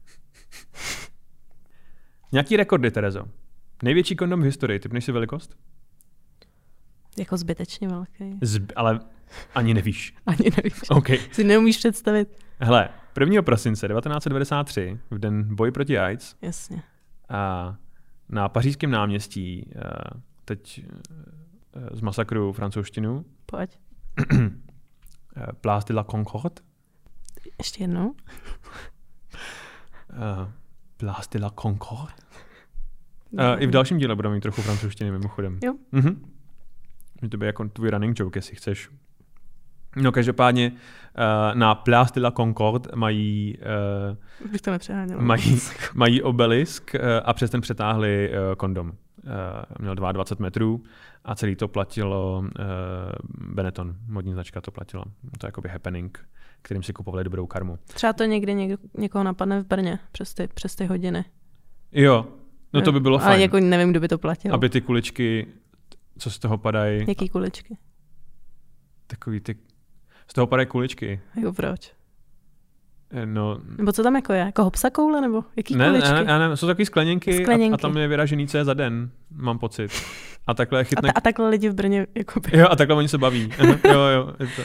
Nějaký 2.31 2.57
rekordy, 2.57 2.91
Terezo? 2.91 3.25
Největší 3.83 4.15
kondom 4.15 4.41
v 4.41 4.43
historii, 4.43 4.79
typneš 4.79 5.05
si 5.05 5.11
velikost? 5.11 5.55
Jako 7.17 7.37
zbytečně 7.37 7.87
velký. 7.87 8.23
Zb- 8.41 8.71
ale 8.75 8.99
ani 9.55 9.73
nevíš. 9.73 10.15
Ani 10.25 10.49
nevíš. 10.57 10.73
OK. 10.89 11.07
Si 11.31 11.43
neumíš 11.43 11.77
představit. 11.77 12.43
Hele, 12.61 12.89
1. 13.19 13.41
prosince 13.41 13.87
1993, 13.87 14.99
v 15.11 15.19
den 15.19 15.55
boji 15.55 15.71
proti 15.71 15.99
AIDS, 15.99 16.35
Jasně. 16.41 16.83
a 17.29 17.75
na 18.29 18.49
pařížském 18.49 18.91
náměstí, 18.91 19.71
eh, 19.75 19.81
teď 20.45 20.85
eh, 21.75 21.97
z 21.97 22.01
masakru 22.01 22.53
francouzštinu, 22.53 23.25
Pojď. 23.45 23.79
eh, 24.35 24.49
Place 25.61 25.85
de 25.87 25.93
la 25.95 26.03
Concorde, 26.03 26.61
Ještě 27.57 27.83
jednou. 27.83 28.15
eh, 30.13 30.51
Place 30.97 31.29
de 31.31 31.39
la 31.39 31.49
Concorde. 31.61 32.13
Uh, 33.31 33.41
I 33.61 33.67
v 33.67 33.71
dalším 33.71 33.97
díle 33.97 34.15
budeme 34.15 34.35
mít 34.35 34.41
trochu 34.41 34.61
francouzštiny 34.61 35.11
mimochodem. 35.11 35.59
Jo. 35.63 35.73
Mhm. 35.91 36.31
Může 37.21 37.29
to 37.29 37.37
být 37.37 37.45
jako 37.45 37.69
tvůj 37.69 37.89
running 37.89 38.19
joke, 38.19 38.37
jestli 38.37 38.55
chceš. 38.55 38.89
No 39.95 40.11
každopádně 40.11 40.71
uh, 40.71 40.75
na 41.59 41.75
Place 41.75 42.11
de 42.15 42.21
la 42.21 42.31
Concorde 42.31 42.89
mají, 42.95 43.57
uh, 44.41 44.51
Bych 44.51 44.61
to 44.61 44.71
nepřeháněla. 44.71 45.21
mají, 45.21 45.59
mají 45.93 46.21
obelisk 46.21 46.91
uh, 46.95 47.01
a 47.23 47.33
přes 47.33 47.51
ten 47.51 47.61
přetáhli 47.61 48.31
kondom. 48.57 48.91
Měl 49.79 49.95
22 49.95 50.43
metrů 50.43 50.83
a 51.25 51.35
celý 51.35 51.55
to 51.55 51.67
platilo 51.67 52.43
Benetton, 53.53 53.95
modní 54.07 54.33
značka 54.33 54.61
to 54.61 54.71
platila. 54.71 55.03
To 55.37 55.45
je 55.45 55.47
jakoby 55.47 55.69
happening, 55.69 56.27
kterým 56.61 56.83
si 56.83 56.93
kupovali 56.93 57.23
dobrou 57.23 57.47
karmu. 57.47 57.79
Třeba 57.93 58.13
to 58.13 58.23
někdy 58.23 58.53
někdo, 58.55 58.77
někoho 58.97 59.23
napadne 59.23 59.63
v 59.63 59.67
Brně 59.67 59.99
přes 60.11 60.33
ty, 60.33 60.47
přes 60.53 60.75
ty 60.75 60.85
hodiny. 60.85 61.25
Jo, 61.91 62.27
no 62.73 62.81
to 62.81 62.91
by 62.91 62.99
bylo 62.99 63.17
Ale 63.17 63.25
fajn. 63.25 63.41
jako 63.41 63.59
nevím, 63.59 63.89
kdo 63.91 63.99
by 63.99 64.07
to 64.07 64.17
platil. 64.17 64.53
Aby 64.53 64.69
ty 64.69 64.81
kuličky, 64.81 65.47
co 66.17 66.31
z 66.31 66.39
toho 66.39 66.57
padají, 66.57 67.05
Jaký 67.07 67.29
kuličky? 67.29 67.77
takový 69.07 69.39
ty, 69.39 69.55
z 70.29 70.33
toho 70.33 70.47
padají 70.47 70.67
kuličky. 70.67 71.19
Jako 71.35 71.53
proč? 71.53 71.91
Eh, 73.11 73.25
No, 73.25 73.57
Nebo 73.77 73.91
co 73.91 74.03
tam 74.03 74.15
jako 74.15 74.33
je? 74.33 74.39
Jako 74.39 74.63
hopsa 74.63 74.89
koule 74.89 75.21
nebo 75.21 75.43
jaký 75.55 75.75
ne, 75.75 75.87
kuličky? 75.89 76.11
ne, 76.13 76.23
ne, 76.23 76.49
ne, 76.49 76.57
jsou 76.57 76.67
takové 76.67 76.85
skleněnky, 76.85 77.31
A, 77.31 77.39
a 77.39 77.43
Skleněnky. 77.43 77.81
tam 77.81 77.97
je 77.97 78.07
vyražený 78.07 78.47
co 78.47 78.57
je 78.57 78.65
za 78.65 78.73
den, 78.73 79.11
mám 79.31 79.59
pocit. 79.59 79.91
A 80.47 80.53
takhle 80.53 80.79
a, 80.79 80.83
chytne... 80.83 81.07
ta, 81.07 81.13
a 81.15 81.21
takhle 81.21 81.49
lidi 81.49 81.69
v 81.69 81.73
Brně 81.73 82.07
jako 82.15 82.39
by... 82.39 82.57
Jo, 82.57 82.67
a 82.69 82.75
takhle 82.75 82.95
oni 82.95 83.07
se 83.07 83.17
baví. 83.17 83.53
Aha, 83.59 83.75
jo, 83.93 83.99
jo. 83.99 84.33
Je 84.39 84.47
to. 84.55 84.61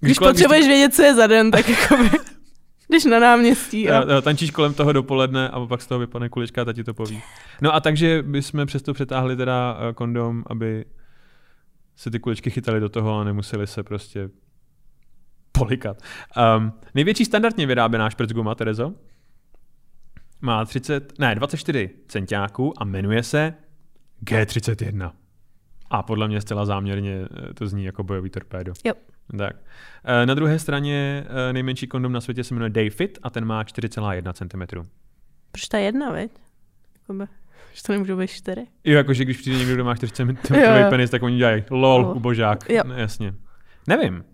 Když 0.00 0.18
kolem- 0.18 0.32
potřebuješ 0.34 0.66
vědět, 0.66 0.94
co 0.94 1.02
je 1.02 1.14
za 1.14 1.26
den, 1.26 1.50
tak 1.50 1.68
jako 1.68 1.96
by... 1.96 2.10
Když 2.88 3.04
na 3.04 3.18
náměstí 3.18 3.90
a... 3.90 3.94
Jo, 4.02 4.10
jo, 4.14 4.22
tančíš 4.22 4.50
kolem 4.50 4.74
toho 4.74 4.92
dopoledne 4.92 5.48
a 5.48 5.66
pak 5.66 5.82
z 5.82 5.86
toho 5.86 5.98
vypadne 5.98 6.28
kulička 6.28 6.62
a 6.62 6.64
ta 6.64 6.72
ti 6.72 6.84
to 6.84 6.94
poví. 6.94 7.22
No 7.62 7.74
a 7.74 7.80
takže 7.80 8.22
bychom 8.26 8.66
přesto 8.66 8.94
přetáhli 8.94 9.36
teda 9.36 9.78
eh, 9.80 9.92
kondom, 9.92 10.44
aby 10.46 10.84
se 11.96 12.10
ty 12.10 12.18
kuličky 12.20 12.50
chytaly 12.50 12.80
do 12.80 12.88
toho 12.88 13.18
a 13.20 13.24
nemuseli 13.24 13.66
se 13.66 13.82
prostě 13.82 14.28
polikat. 15.52 16.02
Um, 16.56 16.72
největší 16.94 17.24
standardně 17.24 17.66
vyráběná 17.66 18.10
šprcguma, 18.10 18.54
Terezo, 18.54 18.92
má 20.40 20.64
30, 20.64 21.18
ne, 21.18 21.34
24 21.34 21.90
centiáků 22.08 22.82
a 22.82 22.84
jmenuje 22.84 23.22
se 23.22 23.54
G31. 24.24 25.10
A 25.90 26.02
podle 26.02 26.28
mě 26.28 26.40
zcela 26.40 26.64
záměrně 26.66 27.14
eh, 27.50 27.54
to 27.54 27.66
zní 27.66 27.84
jako 27.84 28.02
bojový 28.02 28.30
torpédo. 28.30 28.72
Jo. 28.84 28.92
Tak. 29.38 29.56
Eh, 30.04 30.26
Na 30.26 30.34
druhé 30.34 30.58
straně 30.58 31.24
eh, 31.48 31.52
nejmenší 31.52 31.86
kondom 31.86 32.12
na 32.12 32.20
světě 32.20 32.44
se 32.44 32.54
jmenuje 32.54 32.70
Dayfit 32.70 33.18
a 33.22 33.30
ten 33.30 33.44
má 33.44 33.62
4,1 33.62 34.32
cm. 34.32 34.86
Proč 35.52 35.68
ta 35.68 35.78
jedna, 35.78 36.10
veď? 36.10 36.30
Že 37.72 37.82
to 37.86 37.92
nemůžou 37.92 38.16
být 38.16 38.30
čtyři. 38.30 38.66
Jo, 38.84 38.96
jakože 38.96 39.24
když 39.24 39.36
přijde 39.36 39.58
někdo, 39.58 39.74
kdo 39.74 39.84
má 39.84 39.96
4 39.96 40.12
cm 40.12 40.36
penis, 40.90 41.10
tak 41.10 41.22
oni 41.22 41.36
dělají 41.36 41.64
lol, 41.70 42.00
Lol. 42.02 42.16
ubožák. 42.16 42.70
Jo. 42.70 42.82
No, 42.86 42.94
jasně. 42.94 43.34
Nevím. 43.86 44.24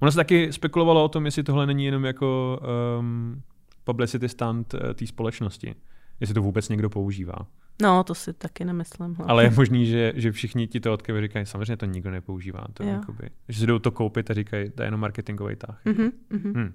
Ono 0.00 0.10
se 0.10 0.16
taky 0.16 0.52
spekulovalo 0.52 1.04
o 1.04 1.08
tom, 1.08 1.24
jestli 1.24 1.42
tohle 1.42 1.66
není 1.66 1.84
jenom 1.84 2.04
jako 2.04 2.60
um, 2.98 3.42
publicity 3.84 4.28
stunt 4.28 4.74
eh, 4.74 4.94
té 4.94 5.06
společnosti. 5.06 5.74
Jestli 6.20 6.34
to 6.34 6.42
vůbec 6.42 6.68
někdo 6.68 6.90
používá. 6.90 7.46
No, 7.82 8.04
to 8.04 8.14
si 8.14 8.32
taky 8.32 8.64
nemyslím. 8.64 9.14
hlavně. 9.14 9.30
Ale 9.30 9.44
je 9.44 9.50
možný, 9.50 9.86
že, 9.86 10.12
že 10.16 10.32
všichni 10.32 10.66
ti 10.66 10.80
to 10.80 10.92
odkyvy 10.92 11.20
říkají, 11.20 11.46
samozřejmě 11.46 11.76
to 11.76 11.86
nikdo 11.86 12.10
nepoužívá. 12.10 12.64
To 12.74 12.82
Jo. 12.82 12.90
jakoby, 12.90 13.30
že 13.48 13.60
si 13.60 13.66
jdou 13.66 13.78
to 13.78 13.90
koupit 13.90 14.30
a 14.30 14.34
říkají, 14.34 14.70
to 14.70 14.82
je 14.82 14.86
jenom 14.86 15.00
marketingový 15.00 15.56
tah. 15.56 15.80
Mhm, 15.84 16.10
mhm. 16.30 16.52
Hmm. 16.54 16.72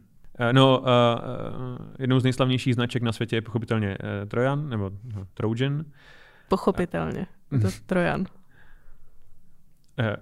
No, 0.51 0.79
uh, 0.79 0.85
uh, 0.85 1.87
jednou 1.99 2.19
z 2.19 2.23
nejslavnějších 2.23 2.73
značek 2.73 3.03
na 3.03 3.11
světě 3.11 3.35
je 3.35 3.41
pochopitelně 3.41 3.97
uh, 3.97 4.29
Trojan, 4.29 4.69
nebo 4.69 4.91
no, 5.15 5.27
Trojan. 5.33 5.85
Pochopitelně. 6.47 7.27
Je 7.51 7.59
to 7.59 7.67
Trojan. 7.85 8.21
Uh, 8.21 8.25
uh, 9.99 10.15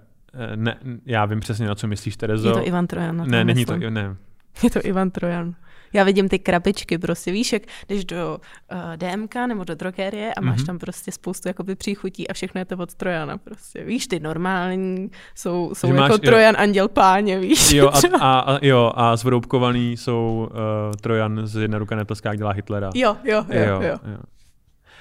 ne, 0.56 0.78
já 1.06 1.24
vím 1.24 1.40
přesně, 1.40 1.66
na 1.66 1.74
co 1.74 1.86
myslíš, 1.86 2.16
Terezo. 2.16 2.48
Je 2.48 2.54
to 2.54 2.66
Ivan 2.66 2.86
Trojan. 2.86 3.16
ne, 3.30 3.44
není 3.44 3.64
to, 3.64 3.72
myslím. 3.72 3.94
ne. 3.94 4.16
Je 4.62 4.70
to 4.70 4.80
Ivan 4.84 5.10
Trojan. 5.10 5.54
Já 5.94 6.04
vidím 6.04 6.28
ty 6.28 6.38
krabičky, 6.38 6.98
prostě 6.98 7.32
víš, 7.32 7.52
jak 7.52 7.62
jdeš 7.88 8.04
do 8.04 8.40
uh, 8.72 8.78
DMK 8.96 9.34
nebo 9.34 9.64
do 9.64 9.74
drogerie 9.74 10.34
a 10.34 10.40
máš 10.40 10.56
Mhm. 10.58 10.66
tam 10.66 10.78
prostě 10.78 11.12
spoustu 11.12 11.48
jakoby 11.48 11.74
příchutí 11.74 12.28
a 12.28 12.32
všechno 12.32 12.58
je 12.60 12.64
to 12.64 12.76
od 12.76 12.94
Trojana 12.94 13.38
prostě. 13.38 13.84
Víš, 13.84 14.06
ty 14.06 14.20
normální 14.20 15.10
jsou, 15.34 15.70
jsou 15.74 15.86
Že 15.88 15.92
jako 15.94 16.00
máš- 16.02 16.10
jo. 16.12 16.18
Trojan 16.18 16.54
anděl 16.58 16.88
páně, 16.88 17.38
víš. 17.38 17.72
Jo, 17.72 17.88
a, 17.90 17.98
a, 18.20 18.38
a, 18.40 18.58
jo, 18.62 18.92
a 18.94 19.16
zvroubkovaný 19.16 19.96
jsou 19.96 20.48
uh, 20.50 20.56
Trojan 21.00 21.40
z 21.46 21.56
jedna 21.62 21.78
ruka 21.78 21.96
netlská, 21.96 22.28
jak 22.28 22.38
dělá 22.38 22.50
Hitlera. 22.52 22.90
jo, 22.94 23.16
jo, 23.24 23.44
jo, 23.48 23.60
jo. 23.64 23.82
jo. 23.82 23.98
jo. 24.12 24.18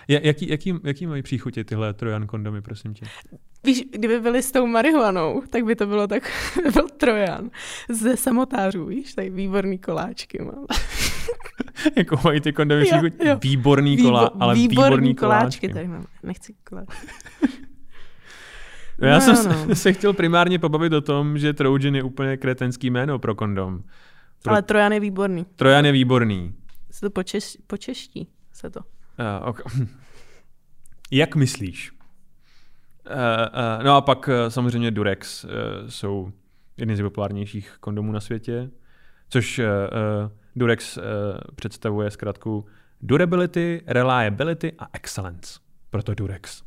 Jaký, 0.08 0.50
jaký, 0.50 0.74
jaký 0.84 1.08
mají 1.08 1.22
příchutě 1.24 1.64
tyhle 1.64 1.94
Trojan 1.94 2.28
kondomy, 2.28 2.62
prosím 2.62 2.94
tě? 2.94 3.06
Víš, 3.64 3.84
kdyby 3.92 4.20
byli 4.20 4.44
s 4.44 4.52
tou 4.52 4.66
marihuanou, 4.68 5.42
tak 5.50 5.66
by 5.66 5.76
to 5.76 5.86
bylo 5.86 6.08
tak, 6.08 6.32
byl 6.74 6.88
Trojan. 6.98 7.50
Ze 7.90 8.18
samotářů, 8.18 8.86
víš, 8.86 9.14
tady 9.14 9.30
výborný 9.30 9.78
koláčky 9.80 10.42
mám. 10.44 10.66
jako 11.98 12.16
mají 12.24 12.42
ty 12.42 12.54
kondomy 12.54 12.86
Jo. 13.26 13.40
Výborný 13.44 13.98
kola, 13.98 14.26
Výbo- 14.30 14.38
ale 14.40 14.54
výborný, 14.56 14.86
výborný 14.86 15.16
koláčky. 15.16 15.68
koláčky 15.68 15.74
tady 15.74 15.88
mám. 15.88 16.06
Nechci 16.24 16.54
koláčky. 16.70 17.08
No, 19.00 19.08
já 19.08 19.14
No, 19.16 19.22
jsem 19.22 19.36
no. 19.36 19.66
se, 19.68 19.76
se 19.76 19.94
chtěl 19.94 20.14
primárně 20.14 20.60
pobavit 20.60 20.94
o 20.94 21.02
tom, 21.02 21.38
že 21.38 21.54
Trojan 21.54 21.96
je 21.96 22.04
úplně 22.04 22.38
kretenský 22.38 22.90
jméno 22.90 23.20
pro 23.20 23.36
kondom. 23.36 23.80
Pro... 24.44 24.52
Ale 24.54 24.62
Trojan 24.62 24.92
je 24.94 25.00
výborný. 25.00 25.46
Trojan 25.56 25.86
je 25.86 25.92
výborný. 25.92 26.56
Se 26.92 27.02
to 27.02 27.10
počeš, 27.10 27.58
počeští, 27.68 28.28
se 28.54 28.70
to. 28.70 28.80
Uh, 28.80 29.50
okay. 29.50 29.88
Jak 31.12 31.36
myslíš? 31.36 31.92
Uh, 33.06 33.14
uh, 33.14 33.84
no 33.84 33.96
a 33.96 34.02
pak 34.02 34.28
uh, 34.28 34.34
samozřejmě 34.50 34.92
Durex 34.92 35.44
uh, 35.44 35.52
jsou 35.90 36.32
jedny 36.78 36.96
z 36.96 37.00
nejpopulárnějších 37.00 37.78
kondomů 37.80 38.12
na 38.12 38.20
světě, 38.20 38.70
což 39.30 39.60
uh, 39.60 39.66
uh, 39.66 40.32
Durex 40.56 40.98
uh, 40.98 41.04
představuje 41.56 42.12
zkrátku 42.12 42.66
durability, 43.02 43.84
reliability 43.88 44.74
a 44.80 44.88
excellence. 44.94 45.60
Proto 45.90 46.14
Durex. 46.14 46.64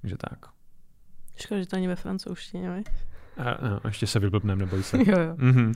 Takže 0.00 0.16
tak. 0.16 0.38
Škoda, 1.36 1.60
že 1.60 1.66
to 1.66 1.76
ani 1.76 1.88
ve 1.88 1.96
francouzštině, 1.96 2.70
ne? 2.70 2.82
Uh, 3.38 3.70
no, 3.70 3.80
ještě 3.84 4.06
se 4.06 4.18
vyblbnem, 4.18 4.58
neboj 4.58 4.82
se. 4.82 4.98
Jo, 5.06 5.20
jo. 5.20 5.34
Mm-hmm. 5.36 5.74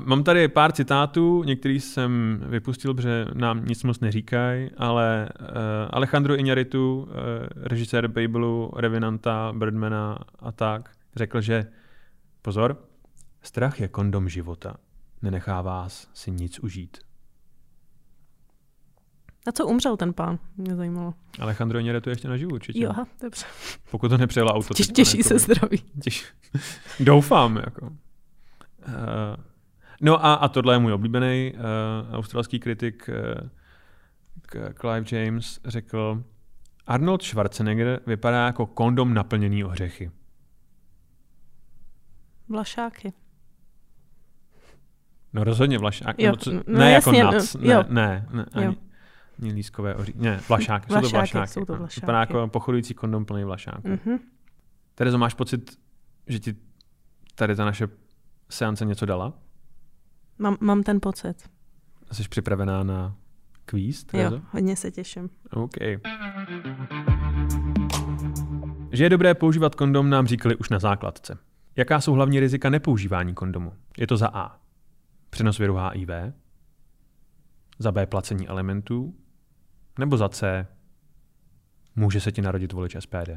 Mám 0.00 0.24
tady 0.24 0.48
pár 0.48 0.72
citátů, 0.72 1.42
některý 1.42 1.80
jsem 1.80 2.42
vypustil, 2.46 2.94
protože 2.94 3.26
nám 3.34 3.64
nic 3.64 3.82
moc 3.82 4.00
neříkají, 4.00 4.70
ale 4.76 5.28
uh, 5.40 5.46
Alejandro 5.90 6.36
Iñárritu, 6.36 7.02
uh, 7.02 7.08
režisér 7.56 8.08
Babelu, 8.08 8.72
Revenanta, 8.76 9.52
Birdmana 9.56 10.18
a 10.38 10.52
tak, 10.52 10.90
řekl, 11.16 11.40
že 11.40 11.66
pozor, 12.42 12.76
strach 13.42 13.80
je 13.80 13.88
kondom 13.88 14.28
života. 14.28 14.76
Nenechá 15.22 15.62
vás 15.62 16.08
si 16.14 16.30
nic 16.30 16.58
užít. 16.58 16.98
Na 19.46 19.52
co 19.52 19.66
umřel 19.66 19.96
ten 19.96 20.12
pán? 20.12 20.38
Mě 20.56 20.76
zajímalo. 20.76 21.14
Alejandro 21.40 21.78
Iñárritu 21.78 22.08
je 22.08 22.12
ještě 22.12 22.28
naživu 22.28 22.52
určitě. 22.52 22.80
Jo, 22.80 22.92
dobře. 23.22 23.46
Pokud 23.90 24.08
to 24.08 24.18
nepřejelo 24.18 24.50
auto. 24.50 24.74
Teď 24.74 24.92
těší 24.92 25.22
se 25.22 25.38
zdraví. 25.38 25.82
Těž... 26.02 26.32
Doufám, 27.00 27.56
jako. 27.56 27.92
No 30.04 30.24
a, 30.26 30.34
a 30.34 30.48
tohle 30.48 30.74
je 30.74 30.78
můj 30.78 30.92
oblíbený 30.92 31.52
uh, 31.54 32.14
australský 32.14 32.60
kritik 32.60 33.10
uh, 33.44 33.48
Clive 34.80 35.24
James 35.24 35.60
řekl, 35.64 36.24
Arnold 36.86 37.22
Schwarzenegger 37.22 38.00
vypadá 38.06 38.46
jako 38.46 38.66
kondom 38.66 39.14
naplněný 39.14 39.64
ořechy. 39.64 40.10
Vlašáky. 42.48 43.12
No 45.32 45.44
rozhodně 45.44 45.78
vlašák. 45.78 46.18
Jo, 46.18 46.26
nebo 46.26 46.36
co, 46.36 46.52
no 46.52 46.62
ne 46.66 46.92
jasně, 46.92 47.18
jako 47.18 47.32
no, 47.32 47.38
nac, 47.38 47.54
jo. 47.54 47.84
ne, 47.88 47.88
ne, 47.88 48.26
ne, 48.32 48.46
ani, 48.52 48.64
Jo. 48.64 48.74
ani 49.42 49.52
lískové 49.52 49.94
oří. 49.94 50.12
Ne, 50.16 50.40
vlašáky, 50.48 50.86
jsou 50.92 50.94
to 50.94 51.00
Vlašáky, 51.00 51.14
vlašáky. 51.16 51.48
jsou 51.52 51.64
to 51.64 51.72
no. 51.72 51.78
vlašáky. 51.78 52.00
Vypadá 52.00 52.20
jako 52.20 52.48
pochodující 52.48 52.94
kondom 52.94 53.24
plný 53.24 53.44
vlašáků. 53.44 53.88
Mhm. 53.88 54.18
Terezo, 54.94 55.18
máš 55.18 55.34
pocit, 55.34 55.78
že 56.26 56.38
ti 56.38 56.54
tady 57.34 57.56
ta 57.56 57.64
naše 57.64 57.88
seance 58.48 58.84
něco 58.84 59.06
dala? 59.06 59.32
Mám, 60.38 60.56
mám 60.60 60.82
ten 60.82 61.00
pocit. 61.00 61.50
Jsi 62.12 62.28
připravená 62.28 62.82
na 62.82 63.16
kvíz? 63.64 64.06
Jo, 64.12 64.40
hodně 64.50 64.76
se 64.76 64.90
těším. 64.90 65.30
OK. 65.50 65.74
Že 68.92 69.04
je 69.04 69.10
dobré 69.10 69.34
používat 69.34 69.74
kondom, 69.74 70.10
nám 70.10 70.26
říkali 70.26 70.56
už 70.56 70.68
na 70.68 70.78
základce. 70.78 71.38
Jaká 71.76 72.00
jsou 72.00 72.12
hlavní 72.12 72.40
rizika 72.40 72.70
nepoužívání 72.70 73.34
kondomu? 73.34 73.72
Je 73.98 74.06
to 74.06 74.16
za 74.16 74.28
A. 74.32 74.60
Přenos 75.30 75.58
viru 75.58 75.76
HIV, 75.76 76.10
za 77.78 77.92
B 77.92 78.06
placení 78.06 78.48
elementů, 78.48 79.14
nebo 79.98 80.16
za 80.16 80.28
C 80.28 80.66
může 81.96 82.20
se 82.20 82.32
ti 82.32 82.42
narodit 82.42 82.72
volič 82.72 82.96
SPD. 83.00 83.30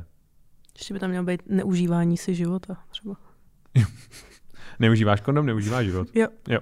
Ještě 0.77 0.93
by 0.93 0.99
tam 0.99 1.09
mělo 1.09 1.25
být 1.25 1.41
neužívání 1.47 2.17
si 2.17 2.35
života 2.35 2.77
třeba. 2.89 3.15
Neužíváš 4.79 5.21
kondom, 5.21 5.45
neužíváš 5.45 5.85
život. 5.85 6.07
Jo. 6.13 6.27
Jo. 6.47 6.59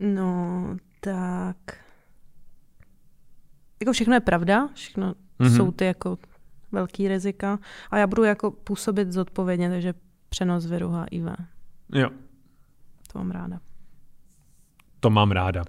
No, 0.00 0.76
tak... 1.00 1.56
Jako 3.80 3.92
všechno 3.92 4.14
je 4.14 4.20
pravda, 4.20 4.68
všechno 4.74 5.06
Mhm. 5.38 5.50
mm-hmm. 5.50 5.56
jsou 5.56 5.72
ty 5.72 5.84
jako 5.84 6.18
velký 6.72 7.08
rizika. 7.08 7.58
A 7.90 7.98
já 7.98 8.06
budu 8.06 8.24
jako 8.24 8.50
působit 8.50 9.12
zodpovědně, 9.12 9.68
takže 9.70 9.94
přenos 10.28 10.66
viru 10.66 10.90
HIV. 10.90 11.24
Jo, 11.92 12.10
To 13.12 13.18
mám 13.18 13.30
ráda. 13.30 13.60
to 15.00 15.10
mám 15.10 15.30
ráda. 15.30 15.64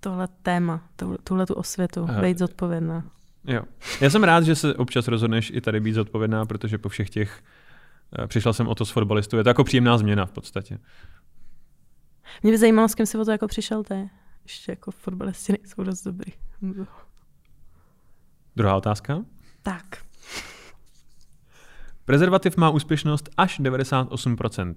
Tohle 0.00 0.28
téma, 0.42 0.88
tuhle 1.24 1.46
tu 1.46 1.54
osvětu, 1.54 2.06
Aha. 2.08 2.22
být 2.22 2.38
zodpovědná. 2.38 3.04
Jo. 3.44 3.62
Já 4.00 4.10
jsem 4.10 4.24
rád, 4.24 4.44
že 4.44 4.54
se 4.54 4.74
občas 4.74 5.08
rozhodneš 5.08 5.50
i 5.54 5.60
tady 5.60 5.80
být 5.80 5.92
zodpovědná, 5.92 6.46
protože 6.46 6.78
po 6.78 6.88
všech 6.88 7.10
těch 7.10 7.42
eh, 8.18 8.26
přišel 8.26 8.52
jsem 8.52 8.68
o 8.68 8.74
to 8.74 8.84
s 8.84 8.90
fotbalistou. 8.90 9.36
Je 9.36 9.42
to 9.42 9.48
jako 9.50 9.64
příjemná 9.64 9.98
změna 9.98 10.26
v 10.26 10.32
podstatě. 10.32 10.78
Mě 12.42 12.52
by 12.52 12.58
zajímalo, 12.58 12.88
s 12.88 12.94
kým 12.94 13.06
si 13.06 13.18
o 13.18 13.24
to 13.24 13.30
jako 13.30 13.48
přišel 13.48 13.84
ty. 13.84 14.10
Ještě 14.42 14.72
jako 14.72 14.90
fotbalisti 14.90 15.52
nejsou 15.52 15.82
dost 15.82 16.04
dobrý. 16.04 16.32
Druhá 18.56 18.76
otázka. 18.76 19.24
Tak. 19.62 19.84
Prezervativ 22.04 22.56
má 22.56 22.70
úspěšnost 22.70 23.30
až 23.36 23.60
98%, 23.60 24.74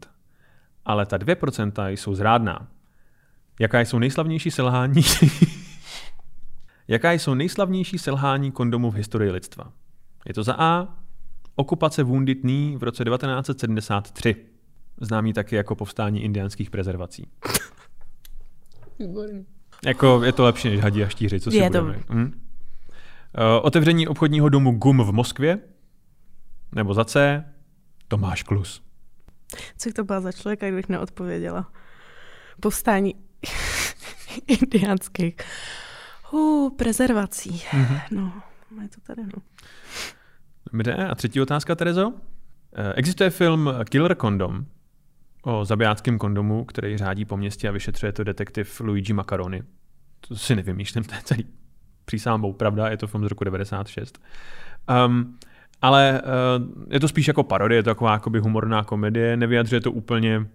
ale 0.85 1.05
ta 1.05 1.17
2% 1.17 1.89
jsou 1.89 2.15
zrádná. 2.15 2.67
Jaká 3.59 3.79
jsou 3.79 3.99
nejslavnější 3.99 4.51
selhání? 4.51 5.01
Jaká 6.87 7.11
jsou 7.11 7.33
nejslavnější 7.33 7.97
selhání 7.97 8.51
kondomů 8.51 8.91
v 8.91 8.95
historii 8.95 9.31
lidstva? 9.31 9.71
Je 10.25 10.33
to 10.33 10.43
za 10.43 10.55
A. 10.57 10.87
Okupace 11.55 12.03
Wounded 12.03 12.37
Knee 12.37 12.77
v 12.77 12.83
roce 12.83 13.03
1973. 13.03 14.54
Známý 15.01 15.33
taky 15.33 15.55
jako 15.55 15.75
povstání 15.75 16.23
indiánských 16.23 16.69
prezervací. 16.69 17.27
Výborný. 18.99 19.45
Jako 19.85 20.23
je 20.23 20.31
to 20.31 20.43
lepší 20.43 20.69
než 20.69 20.79
hadí 20.79 21.03
a 21.03 21.07
štíři, 21.07 21.39
co 21.39 21.51
si 21.51 21.57
Je 21.57 21.69
to- 21.69 21.81
budeme. 21.81 22.03
Hm? 22.09 22.23
Uh, 22.23 22.31
otevření 23.61 24.07
obchodního 24.07 24.49
domu 24.49 24.71
GUM 24.71 25.03
v 25.03 25.11
Moskvě? 25.11 25.59
Nebo 26.75 26.93
za 26.93 27.05
C. 27.05 27.43
Tomáš 28.07 28.43
Klus. 28.43 28.83
Co 29.77 29.89
to 29.93 30.03
byla 30.03 30.21
za 30.21 30.31
člověka, 30.31 30.67
kdybych 30.67 30.89
neodpověděla? 30.89 31.71
Povstání 32.59 33.15
indiánských. 34.47 35.35
Uh, 36.31 36.69
prezervací. 36.75 37.63
Mhm. 37.73 37.97
No, 38.11 38.33
je 38.81 38.89
to 38.89 39.01
tady, 39.07 39.21
no. 39.23 39.41
Dobře, 40.73 40.93
a 40.93 41.15
třetí 41.15 41.41
otázka, 41.41 41.75
Terezo. 41.75 42.13
Eh, 42.75 42.93
Existuje 42.93 43.29
film 43.29 43.69
Killer 43.89 44.15
Condom 44.15 44.65
o 45.45 45.65
zabijáckém 45.65 46.17
kondomu, 46.17 46.65
který 46.65 46.97
řádí 46.97 47.25
po 47.25 47.37
městě 47.37 47.69
a 47.69 47.71
vyšetřuje 47.71 48.11
to 48.11 48.23
detektiv 48.23 48.79
Luigi 48.79 49.13
Macaroni. 49.13 49.63
To 50.27 50.35
si 50.35 50.55
nevymýšlím, 50.55 51.03
to 51.03 51.15
je 51.15 51.21
celý 51.23 51.45
přísámou 52.05 52.53
pravda, 52.53 52.89
je 52.89 52.97
to 52.97 53.07
film 53.07 53.23
z 53.23 53.27
roku 53.27 53.43
96. 53.43 54.19
Um, 55.07 55.37
ale 55.81 56.21
uh, 56.21 56.93
je 56.93 56.99
to 56.99 57.07
spíš 57.07 57.27
jako 57.27 57.43
parodie, 57.43 57.79
je 57.79 57.83
to 57.83 57.89
taková 57.89 58.13
jakoby 58.13 58.39
humorná 58.39 58.83
komedie, 58.83 59.37
nevyjadřuje 59.37 59.81
to 59.81 59.91
úplně 59.91 60.47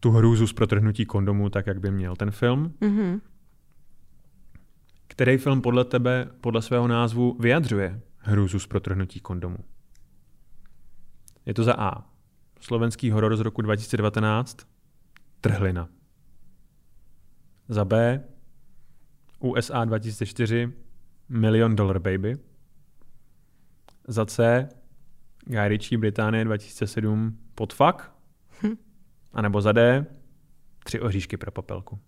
tu 0.00 0.10
hrůzu 0.10 0.46
z 0.46 0.52
protrhnutí 0.52 1.06
kondomu, 1.06 1.50
tak 1.50 1.66
jak 1.66 1.80
by 1.80 1.90
měl 1.90 2.16
ten 2.16 2.30
film. 2.30 2.74
Mhm. 2.80 3.20
Který 5.08 5.36
film 5.36 5.62
podle 5.62 5.84
tebe, 5.84 6.28
podle 6.40 6.62
svého 6.62 6.88
názvu, 6.88 7.36
vyjadřuje 7.40 8.00
hrůzu 8.18 8.58
z 8.58 8.66
protrhnutí 8.66 9.20
kondomu? 9.20 9.58
Je 11.46 11.54
to 11.54 11.64
za 11.64 11.74
A. 11.78 12.17
Slovenský 12.60 13.10
horor 13.10 13.36
z 13.36 13.40
roku 13.40 13.62
2019. 13.62 14.58
Trhlina. 15.40 15.88
Za 17.68 17.84
B. 17.84 18.24
USA 19.38 19.84
2004. 19.84 20.72
Million 21.28 21.76
Dollar 21.76 21.98
Baby. 21.98 22.36
Za 24.08 24.26
C. 24.26 24.68
Guy 25.44 25.68
Ritchie 25.68 25.98
Británie 25.98 26.44
2007. 26.44 27.38
Podfuck. 27.54 28.02
Hm. 28.62 28.76
A 29.32 29.42
nebo 29.42 29.60
za 29.60 29.72
D. 29.72 30.06
Tři 30.84 31.00
oříšky 31.00 31.36
pro 31.36 31.50
popelku. 31.52 31.98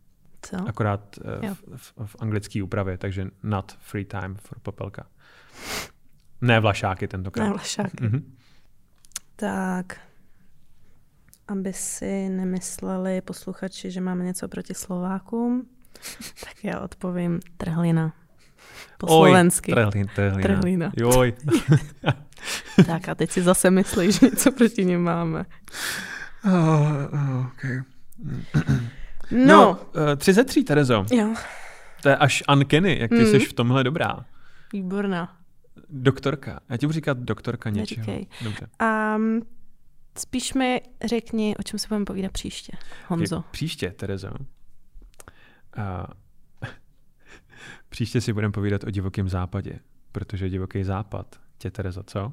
Co? 0.42 0.56
Akorát 0.68 1.18
Jo. 1.42 1.54
v, 1.54 1.62
v, 1.76 1.92
v 2.06 2.16
anglické 2.20 2.62
úpravě, 2.62 2.98
takže 2.98 3.26
not 3.42 3.72
free 3.72 4.04
time 4.04 4.34
for 4.34 4.58
popelka. 4.58 5.06
Ne 6.40 6.60
vlašáky 6.60 7.08
tentokrát. 7.08 7.44
Ne, 7.44 7.50
vlašáky. 7.50 8.04
Mhm. 8.04 8.36
Tak, 9.36 10.00
aby 11.52 11.72
si 11.72 12.28
nemysleli 12.28 13.20
posluchači, 13.20 13.90
že 13.90 14.00
máme 14.00 14.24
něco 14.24 14.48
proti 14.48 14.74
Slovákům, 14.74 15.66
tak 16.44 16.64
já 16.64 16.80
odpovím 16.80 17.40
trhlina. 17.56 18.12
Po 18.98 19.06
slovensky. 19.06 19.72
Trhlin, 19.72 20.06
trhlina. 20.14 20.42
Trhlina. 20.42 20.92
Joj. 20.96 21.32
Tak 22.86 23.08
a 23.08 23.14
teď 23.14 23.30
si 23.30 23.42
zase 23.42 23.70
myslí, 23.70 24.12
že 24.12 24.26
něco 24.26 24.52
proti 24.52 24.84
ním 24.84 25.02
máme. 25.02 25.44
oh, 26.44 27.46
okay. 27.46 27.82
No, 29.30 29.46
no 29.46 29.78
eh, 30.12 30.16
tři 30.16 30.32
ze 30.32 30.44
tří, 30.44 30.64
Terezo. 30.64 31.04
jo, 31.12 31.34
To 32.02 32.08
je 32.08 32.16
až 32.16 32.42
uncanny, 32.54 32.98
jak 33.00 33.10
ty 33.10 33.16
Mhm. 33.16 33.26
jsi 33.26 33.38
v 33.38 33.52
tomhle 33.52 33.84
dobrá. 33.84 34.24
výborná. 34.72 35.36
Doktorka. 35.90 36.60
Já 36.68 36.76
ti 36.76 36.86
budu 36.86 36.92
říkat 36.94 37.18
doktorka 37.18 37.70
něčeho. 37.70 38.06
Neříkej. 38.06 38.26
Dobře. 38.44 38.66
A 38.78 39.16
spíš 40.18 40.54
mi 40.54 40.80
řekni, 41.04 41.56
o 41.56 41.62
čem 41.62 41.78
se 41.78 41.88
budeme 41.88 42.04
povídat 42.04 42.32
příště, 42.32 42.72
Honzo. 43.08 43.38
Okay, 43.38 43.50
příště, 43.50 43.90
Terezo. 43.90 44.30
A 45.76 46.06
příště 47.88 48.20
si 48.20 48.32
budeme 48.32 48.52
povídat 48.52 48.84
o 48.84 48.90
divokém 48.90 49.28
západě, 49.28 49.78
protože 50.12 50.48
divoký 50.48 50.84
západ 50.84 51.40
tě, 51.58 51.70
Terezo, 51.70 52.02
co? 52.02 52.32